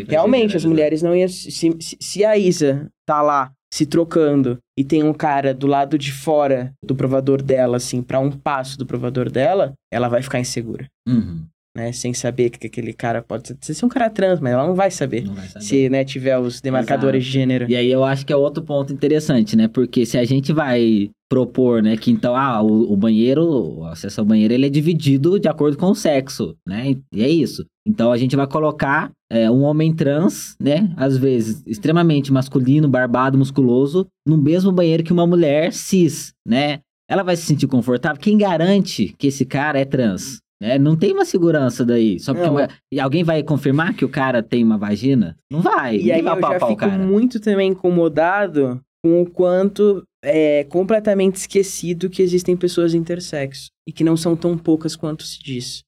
[0.08, 1.28] Realmente, as mulheres não iam.
[1.28, 5.98] Se, se, se a Isa tá lá se trocando e tem um cara do lado
[5.98, 10.38] de fora do provador dela, assim, pra um passo do provador dela, ela vai ficar
[10.38, 11.44] insegura, Uhum,
[11.76, 11.92] né?
[11.92, 15.24] Sem saber que aquele cara pode ser, um cara trans, mas ela não vai saber.
[15.24, 15.64] não vai saber.
[15.64, 17.66] Se, né, tiver os demarcadores de gênero.
[17.68, 19.68] E aí eu acho que é outro ponto interessante, né?
[19.68, 24.20] Porque se a gente vai propor, né, que então, ah, o, o banheiro, o acesso
[24.20, 26.94] ao banheiro, ele é dividido de acordo com o sexo, né?
[27.10, 27.64] E é isso.
[27.86, 33.38] Então a gente vai colocar é, um homem trans, né, às vezes extremamente masculino, barbado,
[33.38, 36.80] musculoso, no mesmo banheiro que uma mulher cis, né?
[37.08, 38.20] Ela vai se sentir confortável?
[38.20, 40.38] Quem garante que esse cara é trans?
[40.62, 40.78] Né?
[40.78, 42.20] Não tem uma segurança daí.
[42.20, 45.36] Só porque uma- e alguém vai confirmar que o cara tem uma vagina?
[45.50, 45.96] Não vai.
[45.96, 46.96] E aí vai eu já fico cara.
[47.04, 53.66] muito também incomodado com o quanto é completamente esquecido que existem pessoas intersexo.
[53.88, 55.82] E que não são tão poucas quanto se diz.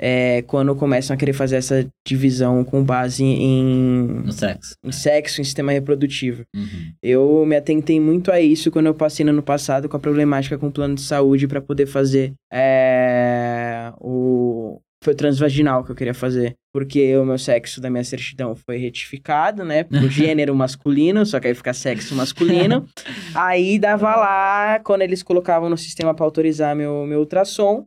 [0.00, 4.74] É, quando começam a querer fazer essa divisão com base em, No sexo.
[4.84, 6.44] em sexo, em sistema reprodutivo.
[6.54, 6.92] Uhum.
[7.02, 10.58] Eu me atentei muito a isso quando eu passei no ano passado com a problemática
[10.58, 15.94] com o plano de saúde para poder fazer é, o foi o transvaginal que eu
[15.94, 21.24] queria fazer, porque o meu sexo da minha certidão foi retificado, né, pro gênero masculino,
[21.24, 22.84] só que aí fica sexo masculino.
[23.32, 27.86] aí dava lá quando eles colocavam no sistema para autorizar meu meu ultrassom,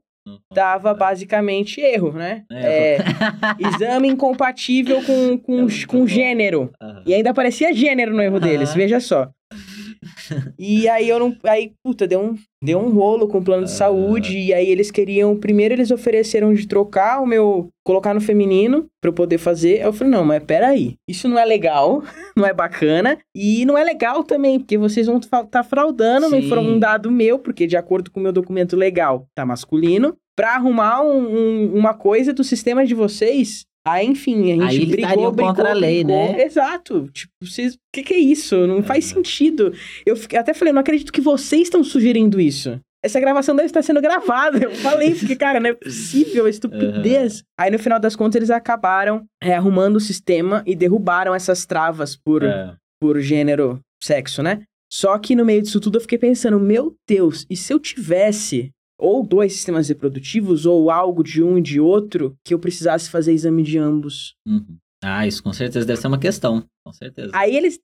[0.54, 2.44] dava basicamente erro, né?
[2.52, 2.98] É.
[2.98, 2.98] É,
[3.60, 6.72] exame incompatível com, com, com gênero.
[6.82, 7.04] Aham.
[7.06, 8.78] E ainda aparecia gênero no erro deles, Aham.
[8.78, 9.30] veja só.
[10.58, 11.36] E aí eu não.
[11.46, 13.76] Aí, puta, deu um, deu um rolo com o plano de Ah.
[13.76, 14.38] saúde.
[14.38, 15.36] E aí eles queriam.
[15.38, 17.70] Primeiro eles ofereceram de trocar o meu.
[17.86, 19.82] colocar no feminino pra eu poder fazer.
[19.82, 20.94] Eu falei, não, mas peraí.
[21.10, 22.04] Isso não é legal,
[22.38, 23.18] não é bacana.
[23.36, 26.30] E não é legal também, porque vocês vão estar tá fraudando.
[26.30, 26.50] Me Sim.
[26.50, 30.16] foram um dado meu, porque de acordo com o meu documento legal, tá masculino.
[30.36, 33.66] Pra arrumar um- um- uma coisa do sistema de vocês.
[33.92, 36.34] Aí, enfim, a gente Aí eles brigou, brigou, contra a lei, brigou.
[36.34, 36.44] né?
[36.44, 37.10] Exato.
[37.14, 37.74] Tipo, vocês...
[37.76, 38.68] O que, que é isso?
[38.68, 39.16] Não faz Aham.
[39.16, 39.74] sentido.
[40.06, 42.80] Eu fiquei- até falei, não acredito que vocês estão sugerindo isso.
[43.04, 44.60] Essa gravação deve estar sendo gravada.
[44.62, 47.44] Eu falei, porque, cara, não é possível, é estupidez.
[47.58, 52.16] Aí, no final das contas, eles acabaram é, arrumando o sistema e derrubaram essas travas
[52.16, 52.76] por, É.
[53.02, 54.64] por gênero, sexo, né?
[54.92, 58.72] Só que no meio disso tudo eu fiquei pensando, meu Deus, e se eu tivesse
[59.00, 63.34] ou dois sistemas reprodutivos ou algo de um e de outro que eu precisasse fazer
[63.34, 64.36] exame de ambos?
[64.46, 64.78] Uhum.
[65.02, 66.64] Ah, isso com certeza deve ser uma questão.
[66.86, 67.32] Com certeza.
[67.34, 67.80] Aí eles.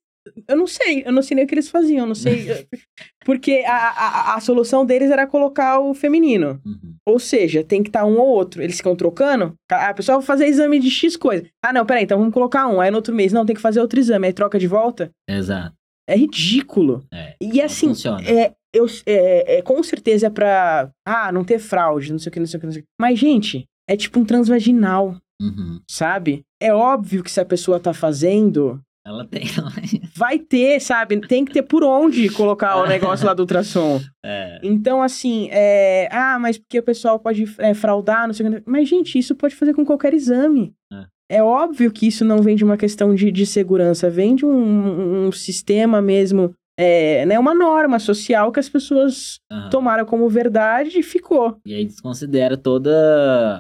[0.48, 2.48] Eu não sei, eu não sei nem o que eles faziam, eu não sei.
[3.24, 6.60] Porque a, a, a solução deles era colocar o feminino.
[6.66, 6.96] Uhum.
[7.06, 8.62] Ou seja, tem que estar um ou outro.
[8.62, 9.54] Eles ficam trocando.
[9.72, 11.46] Ah, a pessoa vai fazer exame de X coisa.
[11.64, 12.82] Ah, não, peraí, então vamos colocar um.
[12.82, 14.26] Aí no outro mês, não, tem que fazer outro exame.
[14.26, 15.12] Aí troca de volta.
[15.30, 15.76] Exato.
[16.08, 17.04] É ridículo.
[17.12, 17.36] É.
[17.42, 17.94] E assim,
[18.26, 20.90] é, eu, é, é, com certeza é pra.
[21.06, 22.84] Ah, não ter fraude, não sei o que, não sei o que, não sei o
[22.84, 22.90] que.
[23.00, 25.82] Mas, gente, é tipo um transvaginal, Uhum.
[25.90, 26.44] sabe?
[26.62, 29.44] É óbvio que se a pessoa tá fazendo, Ela tem.
[30.16, 31.20] vai ter, sabe?
[31.28, 34.00] Tem que ter por onde colocar o negócio lá do ultrassom.
[34.24, 34.60] é.
[34.64, 36.08] Então, assim, é.
[36.12, 38.64] Ah, mas porque o pessoal pode é, fraudar, não sei o que.
[38.70, 40.74] Mas, gente, isso pode fazer com qualquer exame.
[40.94, 41.06] É
[41.42, 45.32] óbvio que isso não vem de uma questão de, de segurança, vem de um, um
[45.32, 49.70] sistema mesmo, é, né, uma norma social que as pessoas Aham.
[49.70, 51.58] tomaram como verdade e ficou.
[51.66, 52.92] E aí desconsidera toda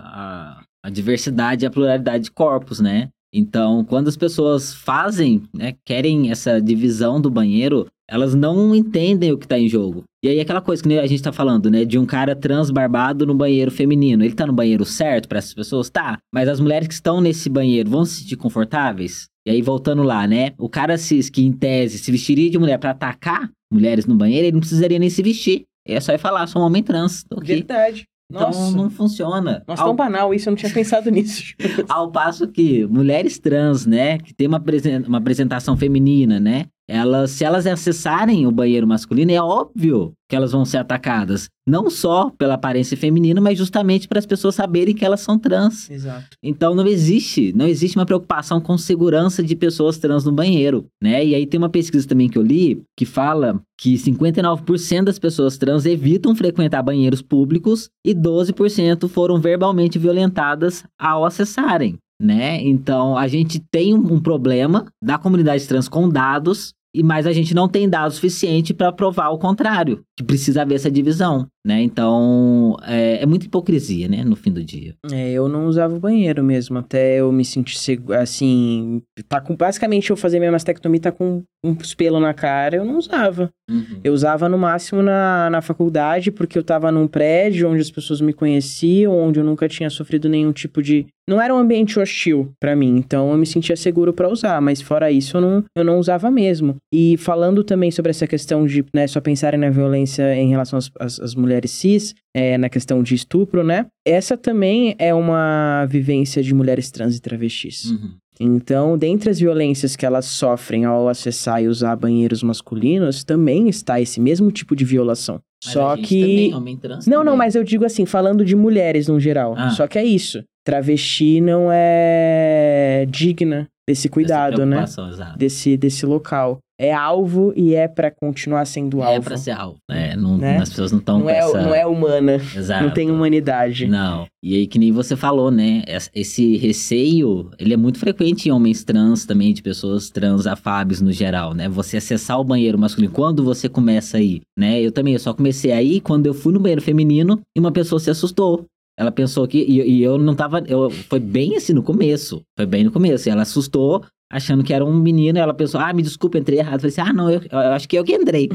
[0.03, 3.09] a, a diversidade e a pluralidade de corpos, né?
[3.33, 9.37] Então, quando as pessoas fazem, né, querem essa divisão do banheiro, elas não entendem o
[9.37, 10.03] que tá em jogo.
[10.25, 13.27] E aí aquela coisa que a gente tá falando, né, de um cara trans barbado
[13.27, 14.23] no banheiro feminino.
[14.25, 15.87] Ele tá no banheiro certo para essas pessoas?
[15.87, 16.17] Tá.
[16.33, 19.27] Mas as mulheres que estão nesse banheiro vão se sentir confortáveis?
[19.47, 20.53] E aí voltando lá, né?
[20.57, 24.47] O cara cis que em tese se vestiria de mulher para atacar mulheres no banheiro,
[24.47, 25.65] ele não precisaria nem se vestir.
[25.87, 27.53] É só ir falar, sou um homem trans, tô aqui.
[27.57, 28.05] Verdade.
[28.27, 29.63] Então Nossa, não funciona.
[29.67, 31.53] nossa, ao, tão banal isso, eu não tinha pensado nisso.
[31.87, 37.31] ao passo que mulheres trans, né, que tem uma, apresen- uma apresentação feminina, né, elas,
[37.31, 41.49] se elas acessarem o banheiro masculino, é óbvio que elas vão ser atacadas.
[41.67, 45.89] Não só pela aparência feminina, mas justamente para as pessoas saberem que elas são trans.
[45.89, 46.37] Exato.
[46.43, 51.25] Então não existe, não existe uma preocupação com segurança de pessoas trans no banheiro, né?
[51.25, 55.57] E aí tem uma pesquisa também que eu li que fala que 59% das pessoas
[55.57, 62.61] trans evitam frequentar banheiros públicos e 12% foram verbalmente violentadas ao acessarem, né?
[62.61, 67.53] Então a gente tem um, problema da comunidade trans com dados e mas a gente
[67.53, 71.81] não tem dados suficiente para provar o contrário, que precisa haver essa divisão, né?
[71.81, 74.23] Então é, é muita hipocrisia, né?
[74.23, 74.93] No fim do dia.
[75.11, 79.55] É, eu não usava o banheiro mesmo, até eu me sentir seguro, assim, tá com,
[79.55, 83.49] basicamente eu fazer minha mastectomia, tá com uns pelos na cara, eu não usava.
[83.69, 83.99] Uhum.
[84.03, 88.21] Eu usava no máximo na, na faculdade, porque eu tava num prédio onde as pessoas
[88.21, 91.07] me conheciam, onde eu nunca tinha sofrido nenhum tipo de.
[91.27, 94.79] Não era um ambiente hostil pra mim, então eu me sentia seguro pra usar, mas
[94.79, 96.75] fora isso eu não, eu não usava mesmo.
[96.93, 100.91] E falando também sobre essa questão de né, só pensarem na violência em relação às,
[100.99, 103.85] às, às mulheres cis, é, na questão de estupro, né?
[104.05, 107.91] Essa também é uma vivência de mulheres trans e travestis.
[107.91, 108.15] Uhum.
[108.39, 114.01] Então, dentre as violências que elas sofrem ao acessar e usar banheiros masculinos, também está
[114.01, 115.39] esse mesmo tipo de violação.
[115.63, 116.19] Mas Só que.
[116.19, 117.37] também, homem trans Não, não, também.
[117.37, 119.55] mas eu digo assim, falando de mulheres no geral.
[119.57, 119.69] Ah.
[119.69, 120.43] Só que é isso.
[120.65, 124.83] Travesti não é digna desse cuidado, né?
[124.83, 125.37] Exato.
[125.37, 126.59] Desse, desse local.
[126.77, 129.21] É alvo e é pra continuar sendo É alvo.
[129.29, 129.77] pra ser alvo.
[129.89, 130.57] É, não, Né?
[130.57, 131.61] As pessoas não estão não, é, essa...
[131.61, 132.33] não é humana.
[132.33, 132.83] Exato.
[132.83, 133.87] Não tem humanidade.
[133.87, 134.27] Não.
[134.43, 135.83] E aí, que nem você falou, né?
[135.87, 140.99] es- Esse receio, ele é muito frequente em homens trans também, de pessoas trans afáveis
[140.99, 141.69] no geral, né?
[141.69, 144.81] Você acessar o banheiro masculino, quando você começa aí, né?
[144.81, 148.01] Eu também, eu só comecei aí quando eu fui no banheiro feminino e uma pessoa
[148.01, 148.65] se assustou.
[148.97, 149.57] Ela pensou que...
[149.59, 150.63] E, e eu não tava...
[150.67, 152.41] Eu, foi bem assim no começo.
[152.57, 153.29] Foi bem no começo.
[153.29, 155.37] Ela assustou, achando que era um menino.
[155.37, 156.75] Ela pensou, ah, me desculpa, entrei errado.
[156.75, 158.49] Eu falei assim, ah, não, eu, eu acho que eu que entrei.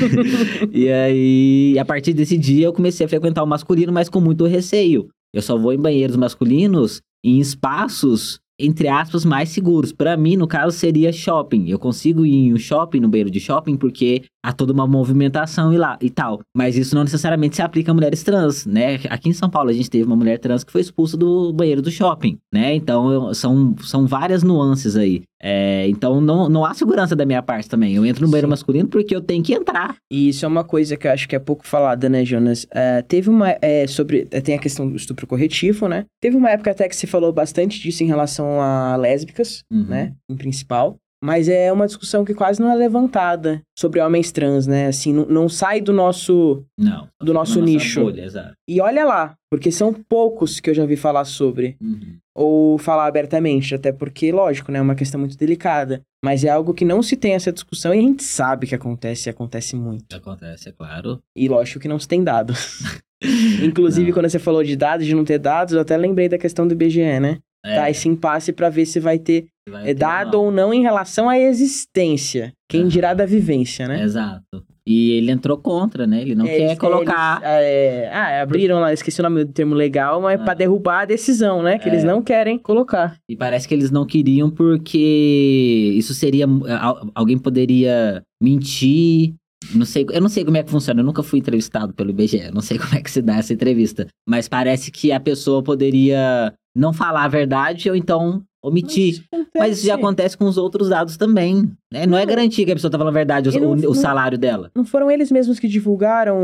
[0.72, 4.44] e aí, a partir desse dia, eu comecei a frequentar o masculino, mas com muito
[4.46, 5.08] receio.
[5.34, 9.92] Eu só vou em banheiros masculinos em espaços, entre aspas, mais seguros.
[9.92, 11.68] Pra mim, no caso, seria shopping.
[11.68, 15.72] Eu consigo ir em um shopping, no banheiro de shopping, porque há toda uma movimentação
[15.72, 16.40] e lá e tal.
[16.56, 19.00] Mas isso não necessariamente se aplica a mulheres trans, né?
[19.10, 21.82] Aqui em São Paulo a gente teve uma mulher trans que foi expulsa do banheiro
[21.82, 22.74] do shopping, né?
[22.74, 25.22] Então eu, são, são várias nuances aí.
[25.42, 27.94] É, então não, não há segurança da minha parte também.
[27.94, 28.50] Eu entro no banheiro Sim.
[28.50, 29.96] masculino porque eu tenho que entrar.
[30.10, 32.66] E isso é uma coisa que eu acho que é pouco falada, né, Jonas?
[32.70, 33.50] É, teve uma.
[33.60, 34.26] é, sobre.
[34.30, 36.04] é, tem a questão do estupro corretivo, né?
[36.22, 39.84] Teve uma época até que se falou bastante disso em relação a lésbicas, Uhum.
[39.86, 40.12] né?
[40.30, 40.96] Em principal.
[41.26, 44.86] Mas é uma discussão que quase não é levantada sobre homens trans, né?
[44.86, 46.64] Assim, não, não sai do nosso.
[46.78, 47.08] Não.
[47.20, 48.04] Do nosso nicho.
[48.04, 48.52] bolha, exato.
[48.68, 51.76] E olha lá, porque são poucos que eu já vi falar sobre.
[51.80, 52.16] Uhum.
[52.38, 54.78] Ou falar abertamente, até porque, lógico, né?
[54.78, 56.00] É uma questão muito delicada.
[56.24, 59.28] Mas é algo que não se tem essa discussão e a gente sabe que acontece
[59.28, 60.14] e acontece muito.
[60.14, 61.20] Acontece, é claro.
[61.34, 62.82] E lógico que não se tem dados.
[63.64, 64.14] Inclusive, Não.
[64.14, 66.72] quando você falou de dados, de não ter dados, eu até lembrei da questão do
[66.72, 67.38] IBGE, né?
[67.64, 69.46] É, Tá esse impasse pra ver se vai ter
[69.84, 72.52] é, dado ou não em relação à existência.
[72.68, 72.88] Quem Aham.
[72.88, 74.02] dirá da vivência, né?
[74.02, 74.42] Exato.
[74.88, 76.22] E ele entrou contra, né?
[76.22, 77.38] Ele não É, quer eles- colocar.
[77.38, 80.44] eles, é, ah, abriram lá, esqueci o nome do termo legal, mas Ah.
[80.44, 81.76] pra derrubar a decisão, né?
[81.78, 81.92] Que É.
[81.92, 83.16] eles não querem colocar.
[83.28, 86.46] E parece que eles não queriam porque isso seria.
[86.46, 89.34] al- Alguém poderia mentir.
[89.74, 92.52] Não sei, eu não sei como é que funciona, eu nunca fui entrevistado pelo IBGE,
[92.54, 94.06] não sei como é que se dá essa entrevista.
[94.28, 99.08] Mas parece que a pessoa poderia não falar a verdade ou então omitir.
[99.10, 99.24] isso
[99.56, 101.70] Mas isso já acontece com os outros dados também.
[101.92, 102.04] Né?
[102.06, 102.26] Não, é Não.
[102.26, 104.70] garantia que a pessoa tá falando a verdade, o, não- o- não- salário dela.
[104.74, 106.36] Não foram eles mesmos que divulgaram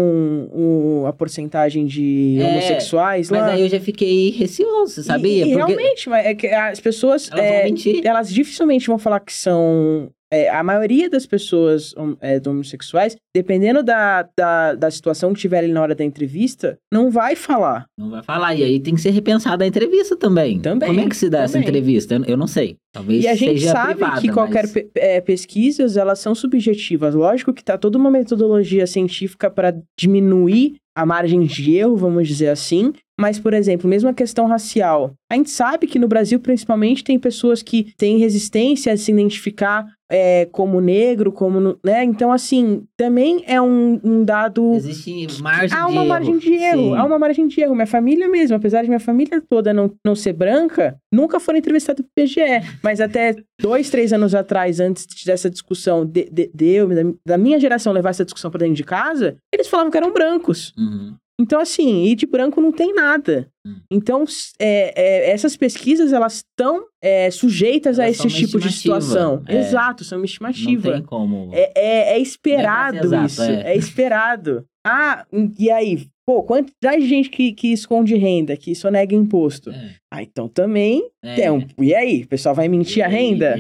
[0.53, 3.47] o- a porcentagem de É, homossexuais Mas lá?
[3.49, 5.45] aí eu já fiquei receoso, sabia?
[5.45, 7.29] E, e Porque realmente, mas é que as pessoas.
[7.33, 8.07] elas é, vão mentir.
[8.07, 10.11] elas dificilmente vão falar que são.
[10.33, 15.59] É, a maioria das pessoas hom- é, homossexuais, dependendo da, da, da situação que tiver
[15.59, 17.85] ali na hora da entrevista, não vai falar.
[17.99, 18.55] Não vai falar.
[18.55, 20.59] E aí tem que ser repensada a entrevista também.
[20.59, 21.69] Também, Como é que se dá essa também.
[21.69, 22.15] entrevista?
[22.15, 22.77] Eu, eu não sei.
[22.93, 24.73] Talvez E a gente sabe privada, que qualquer mas...
[24.73, 27.15] pe- é, pesquisas, elas são subjetivas.
[27.15, 32.49] Lógico que tá toda uma metodologia científica para diminuir a margem de erro, vamos dizer
[32.49, 32.93] assim.
[33.21, 35.15] Mas, por exemplo, mesmo a questão racial.
[35.31, 39.87] A gente sabe que no Brasil, principalmente, tem pessoas que têm resistência a se identificar
[40.11, 41.79] é, como negro, como...
[41.85, 42.05] né?
[42.05, 44.75] Então, assim, também é um, um dado...
[44.75, 46.09] Existe margem Há de uma erro.
[46.09, 46.97] margem de erro, Sim.
[46.97, 47.75] há uma margem de erro.
[47.75, 52.05] Minha família mesmo, apesar de minha família toda não, não ser branca, nunca foram entrevistados
[52.15, 52.43] pelo PGE.
[52.83, 57.39] Mas até dois, três anos atrás, antes dessa discussão de, de, de eu, da, da
[57.39, 60.75] minha geração levar essa discussão pra dentro de casa, eles falavam que eram brancos.
[60.77, 61.15] Uhum.
[61.41, 63.49] Então, assim, e de branco não tem nada.
[63.67, 63.77] Hum.
[63.91, 64.25] Então,
[64.61, 68.73] é, é, essas pesquisas, elas estão é, sujeitas a Elas esse são uma tipo de
[68.73, 69.43] situação.
[69.49, 69.59] é.
[69.59, 70.93] Exato, são uma Não estimativa.
[70.93, 71.51] tem como...
[71.53, 73.43] É, é, é esperado Não ser isso.
[73.53, 73.77] exato, É.
[73.77, 74.65] esperado.
[74.87, 75.25] Ah,
[75.59, 76.07] e aí?
[76.25, 79.71] Pô, quantidade de gente que, que esconde renda, que sonega imposto.
[79.71, 81.03] É, Ah, então também
[81.35, 81.67] tem um...
[81.81, 82.23] E aí?
[82.23, 83.57] O pessoal vai mentir a E aí, renda?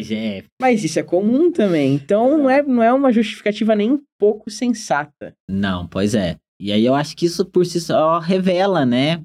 [0.61, 1.95] Mas isso é comum também.
[1.95, 5.35] Então não é, não é uma justificativa nem um pouco sensata.
[5.49, 6.37] Não, pois é.
[6.65, 9.21] E aí eu acho que isso por si só revela, né?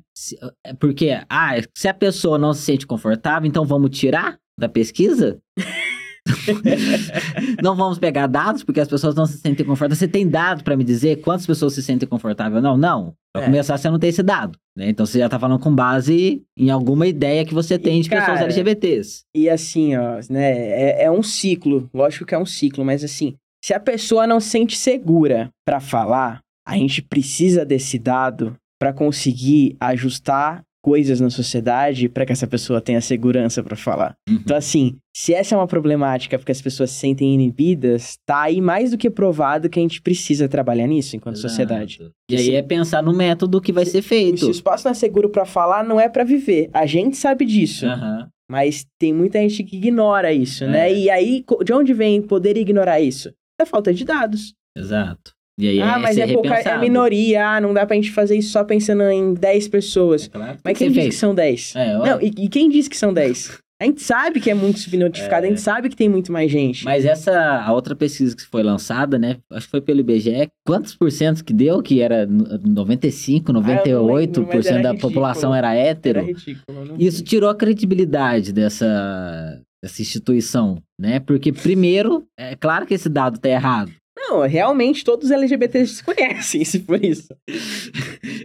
[0.65, 5.37] É Porque, ah, se a pessoa não se sente confortável, então vamos tirar da pesquisa?
[7.61, 9.99] não vamos pegar dados porque as pessoas não se sentem confortáveis.
[9.99, 12.61] Você tem dado pra me dizer quantas pessoas se sentem confortáveis?
[12.63, 13.13] Não, não.
[13.31, 13.45] Pra É.
[13.45, 14.57] começar, você não tem esse dado.
[14.75, 14.89] Né?
[14.89, 18.39] Então você já tá falando com base em alguma ideia que você tem de pessoas
[18.39, 19.21] cara, LGBTs.
[19.35, 20.51] E assim, ó, né?
[20.57, 21.87] É, é um ciclo.
[21.93, 25.79] Lógico que é um ciclo, mas assim, se a pessoa não se sente segura pra
[25.79, 32.47] falar, a gente precisa desse dado pra conseguir ajustar coisas na sociedade pra que essa
[32.47, 34.15] pessoa tenha segurança pra falar.
[34.29, 34.35] Uhum.
[34.35, 38.61] Então, assim, se essa é uma problemática porque as pessoas se sentem inibidas, tá aí
[38.61, 41.49] mais do que provado que a gente precisa trabalhar nisso enquanto Exato.
[41.49, 41.99] sociedade.
[42.31, 44.45] E aí é pensar no método que vai ser Se feito.
[44.47, 46.69] o espaço não é seguro pra falar, não é pra viver.
[46.73, 47.85] A gente sabe disso.
[47.85, 48.29] Aham.
[48.49, 50.89] Mas tem muita gente que ignora isso, né?
[50.89, 50.97] É.
[50.97, 53.29] E aí, de onde vem poder ignorar isso?
[53.59, 54.53] Da falta de dados.
[54.77, 55.31] Exato.
[55.59, 57.47] E aí ah, é mas é pouca, é minoria.
[57.49, 60.25] Ah, não dá pra gente fazer isso só pensando em 10 pessoas.
[60.27, 61.73] É claro Mas quem disse que são 10?
[61.75, 63.57] É, Não, e, e quem disse que são 10?
[63.79, 65.47] A gente sabe que é muito subnotificado, É.
[65.47, 66.83] a gente sabe que tem muito mais gente.
[66.83, 69.37] Mas essa, a outra pesquisa que foi lançada, né?
[69.51, 70.47] Acho que foi pelo IBGE.
[70.65, 71.81] Quantos por cento que deu?
[71.83, 75.13] Que era no- 95, Ah, eu não 98% lembro, mas era da ridículo.
[75.13, 76.19] população era hétero.
[76.19, 76.95] Era ridículo.
[76.97, 81.19] Isso tirou a credibilidade dessa, dessa instituição, né?
[81.19, 83.91] Porque, primeiro, é claro que esse dado tá errado.
[84.29, 87.33] Não, realmente todos os LGBTs se conhecem, se for isso.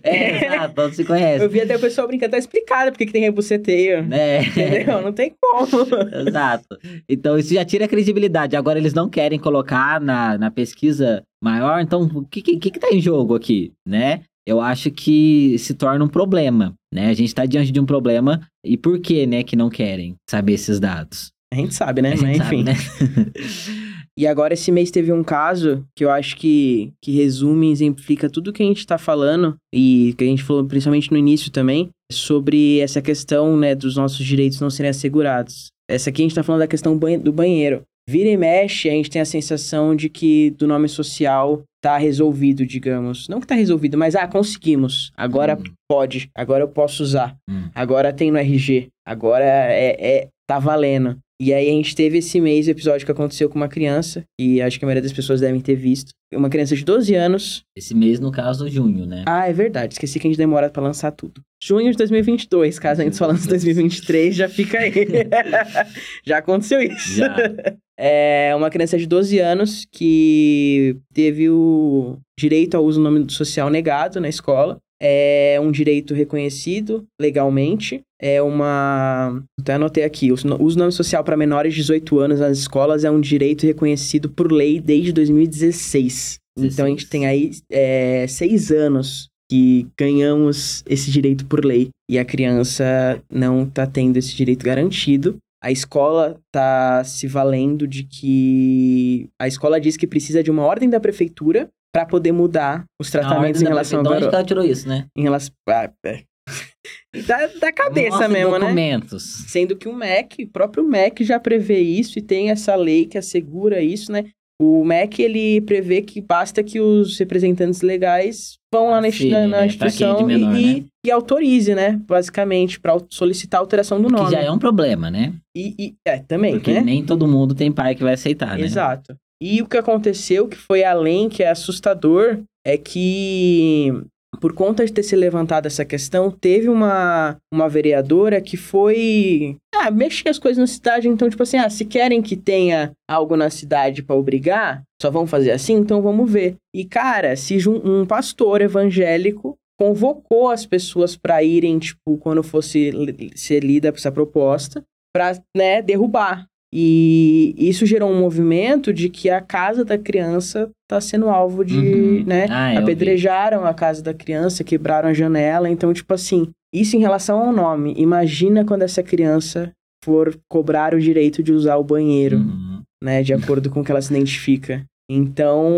[0.03, 1.43] É, exato, todos se conhecem.
[1.43, 4.03] Eu vi até o pessoal brincando, tá explicado porque que tem rebuceteio.
[4.05, 4.45] Né?
[4.47, 5.03] Entendeu?
[5.03, 5.67] Não tem como.
[6.29, 6.79] Exato.
[7.09, 8.57] Então isso já tira a credibilidade.
[8.57, 12.89] Agora eles não querem colocar na, na pesquisa maior, então o que, que, que tá
[12.93, 14.21] em jogo aqui, né?
[14.47, 17.09] Eu acho que se torna um problema, né?
[17.09, 20.55] A gente tá diante de um problema e por que, né, que não querem saber
[20.55, 21.31] esses dados?
[21.53, 22.13] A gente sabe, né?
[22.13, 22.65] A gente Mas sabe, enfim.
[22.65, 22.75] né?
[24.19, 28.29] E agora esse mês teve um caso que eu acho que, que resume e exemplifica
[28.29, 31.89] tudo que a gente tá falando e que a gente falou principalmente no início também,
[32.11, 35.69] sobre essa questão, né, dos nossos direitos não serem assegurados.
[35.89, 37.83] Essa aqui a gente tá falando da questão do banheiro.
[38.09, 42.67] Vira e mexe, a gente tem a sensação de que do nome social tá resolvido,
[42.67, 43.29] digamos.
[43.29, 45.13] Não que tá resolvido, mas ah, conseguimos.
[45.17, 45.63] Agora hum.
[45.89, 47.37] pode, agora eu posso usar.
[47.49, 47.69] Hum.
[47.75, 48.89] Agora tem no RG.
[49.07, 51.19] Agora é, é tá valendo.
[51.45, 54.63] E aí a gente teve esse mês o episódio que aconteceu com uma criança, e
[54.63, 56.13] acho que a maioria das pessoas devem ter visto.
[56.33, 57.65] Uma criança de 12 anos.
[57.77, 59.25] Esse mês, no caso, junho, né?
[59.27, 59.95] Ah, é verdade.
[59.95, 61.41] Esqueci que a gente demora para lançar tudo.
[61.61, 64.93] Junho de 2022, caso a gente só lance 2023, já fica aí.
[66.25, 67.17] já aconteceu isso.
[67.17, 67.35] Já.
[68.05, 73.71] É uma criança de 12 anos que teve o direito ao uso do nome social
[73.71, 78.03] negado na escola é um direito reconhecido legalmente.
[78.21, 79.43] É uma.
[79.61, 83.11] Até anotei aqui: o uso nome social para menores de 18 anos nas escolas é
[83.11, 86.39] um direito reconhecido por lei desde 2016.
[86.57, 86.73] 16.
[86.73, 92.19] Então a gente tem aí é, seis anos que ganhamos esse direito por lei e
[92.19, 95.37] a criança não está tendo esse direito garantido.
[95.63, 99.29] A escola está se valendo de que.
[99.41, 103.61] A escola diz que precisa de uma ordem da prefeitura para poder mudar os tratamentos
[103.61, 104.27] em relação ao garoto.
[104.27, 105.07] Onde ela tirou isso, né?
[105.17, 105.53] Em relação...
[105.69, 106.23] Ah, é.
[107.27, 109.41] da, da cabeça Nossa, mesmo, documentos.
[109.43, 109.45] né?
[109.49, 113.19] Sendo que o MEC, o próprio MEC já prevê isso e tem essa lei que
[113.19, 114.25] assegura isso, né?
[114.61, 119.49] O MEC, ele prevê que basta que os representantes legais vão lá na, Sim, na,
[119.49, 120.87] na é, instituição menor, e, né?
[121.05, 122.01] e, autorize, né?
[122.07, 124.27] Basicamente, para solicitar a alteração do nome.
[124.27, 125.35] Que já é um problema, né?
[125.57, 126.81] E, e é, também, Porque né?
[126.81, 128.65] nem todo mundo tem pai que vai aceitar, né?
[128.65, 129.17] Exato.
[129.45, 133.93] E o que aconteceu, que foi além, que é assustador, é que
[134.41, 139.91] por conta de ter se levantado essa questão, teve uma, uma vereadora que foi ah,
[139.91, 141.09] mexer as coisas na cidade.
[141.09, 145.27] Então, tipo assim, ah, se querem que tenha algo na cidade para obrigar, só vão
[145.27, 146.55] fazer assim, então vamos ver.
[146.73, 152.93] E, cara, se um pastor evangélico convocou as pessoas para irem, tipo, quando fosse
[153.35, 156.47] ser lida essa proposta, para, né, derrubar.
[156.73, 161.77] E isso gerou um movimento de que a casa da criança está sendo alvo de,
[161.77, 162.25] uhum.
[162.25, 162.47] né?
[162.49, 165.69] Ah, apedrejaram a casa da criança, quebraram a janela.
[165.69, 167.95] Então, tipo assim, isso em relação ao nome.
[167.99, 169.71] Imagina quando essa criança
[170.03, 172.81] for cobrar o direito de usar o banheiro, uhum.
[173.03, 173.23] né?
[173.23, 174.83] De acordo com o que ela se identifica.
[175.11, 175.71] Então,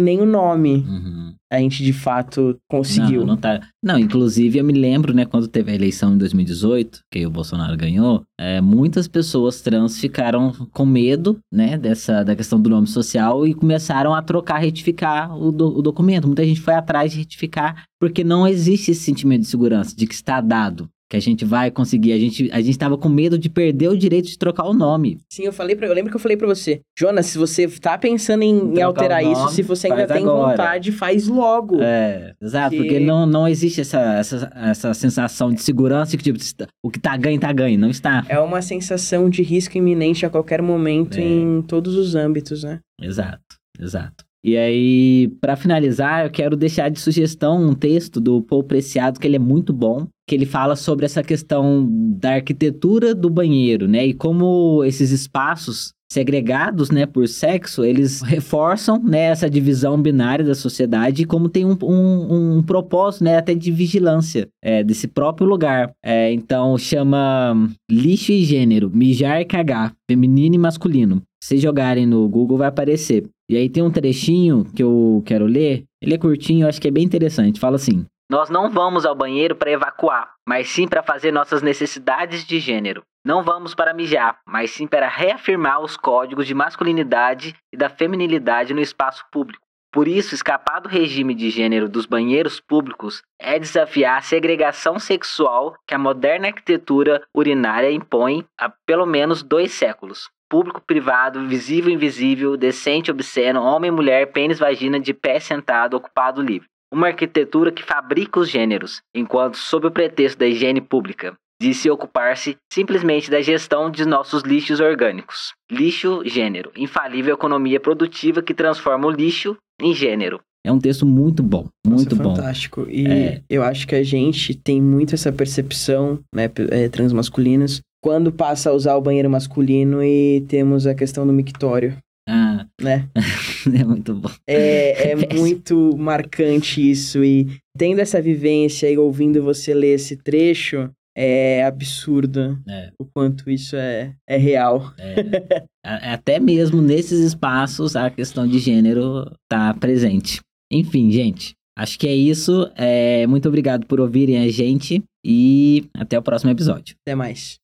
[0.00, 0.84] nem o nome.
[0.86, 3.20] Uhum a gente de fato conseguiu.
[3.20, 3.60] Não, não, tá...
[3.82, 7.76] não, inclusive eu me lembro, né, quando teve a eleição em 2018, que o Bolsonaro
[7.76, 13.46] ganhou, é, muitas pessoas trans ficaram com medo, né, dessa, da questão do nome social
[13.46, 16.26] e começaram a trocar, retificar o, do, o documento.
[16.26, 20.14] Muita gente foi atrás de retificar, porque não existe esse sentimento de segurança, de que
[20.14, 22.12] está dado que a gente vai conseguir.
[22.12, 25.18] A gente, a gente tava com medo de perder o direito de trocar o nome.
[25.30, 27.96] Sim, eu falei para eu lembro que eu falei para você, Jonas, se você tá
[27.96, 30.50] pensando em, em alterar nome, isso, se você ainda tem agora.
[30.50, 31.80] vontade, faz logo.
[31.80, 32.76] É, exato, que...
[32.76, 36.38] porque não, não existe essa, essa, essa sensação de segurança que tipo,
[36.82, 38.24] o que tá ganho, tá ganho, não está.
[38.28, 41.22] É uma sensação de risco iminente a qualquer momento é.
[41.22, 42.80] em todos os âmbitos, né?
[43.00, 44.27] Exato, exato.
[44.44, 49.26] E aí, para finalizar, eu quero deixar de sugestão um texto do Paul Preciado, que
[49.26, 54.06] ele é muito bom, que ele fala sobre essa questão da arquitetura do banheiro, né?
[54.06, 60.54] E como esses espaços segregados, né, por sexo, eles reforçam, né, essa divisão binária da
[60.54, 65.46] sociedade e como tem um, um, um propósito, né, até de vigilância é, desse próprio
[65.46, 65.92] lugar.
[66.02, 71.22] É, então, chama lixo e gênero, mijar e cagar, feminino e masculino.
[71.42, 73.24] Se jogarem no Google vai aparecer.
[73.48, 76.88] E aí tem um trechinho que eu quero ler, ele é curtinho, eu acho que
[76.88, 77.58] é bem interessante.
[77.58, 82.44] Fala assim: nós não vamos ao banheiro para evacuar, mas sim para fazer nossas necessidades
[82.44, 83.02] de gênero.
[83.24, 88.74] Não vamos para mijar, mas sim para reafirmar os códigos de masculinidade e da feminilidade
[88.74, 89.64] no espaço público.
[89.90, 95.74] Por isso, escapar do regime de gênero dos banheiros públicos é desafiar a segregação sexual
[95.86, 100.28] que a moderna arquitetura urinária impõe há pelo menos dois séculos.
[100.48, 106.68] Público, privado, visível, invisível, decente, obsceno, homem, mulher, pênis, vagina, de pé, sentado, ocupado, livre
[106.92, 112.56] uma arquitetura que fabrica os gêneros, enquanto, sob o pretexto da higiene pública, disse ocupar-se
[112.72, 115.52] simplesmente da gestão de nossos lixos orgânicos.
[115.70, 120.40] Lixo, gênero, infalível economia produtiva que transforma o lixo em gênero.
[120.64, 122.36] É um texto muito bom, muito Nossa, bom.
[122.36, 122.86] Fantástico.
[122.88, 123.42] E é.
[123.48, 128.72] eu acho que a gente tem muito essa percepção, né, é, transmasculinos, quando passa a
[128.72, 131.96] usar o banheiro masculino e temos a questão do mictório.
[132.28, 132.66] Ah.
[132.80, 133.08] Né?
[133.74, 134.30] é muito bom.
[134.46, 137.24] É, é muito marcante isso.
[137.24, 142.90] E tendo essa vivência e ouvindo você ler esse trecho, é absurdo É.
[143.00, 144.92] o quanto isso é, é real.
[144.98, 145.64] É,
[146.12, 150.40] até mesmo nesses espaços a questão de gênero tá presente.
[150.70, 152.70] Enfim, gente, acho que é isso.
[152.76, 156.94] É, muito obrigado por ouvirem a gente e até o próximo episódio.
[157.04, 157.58] Até mais.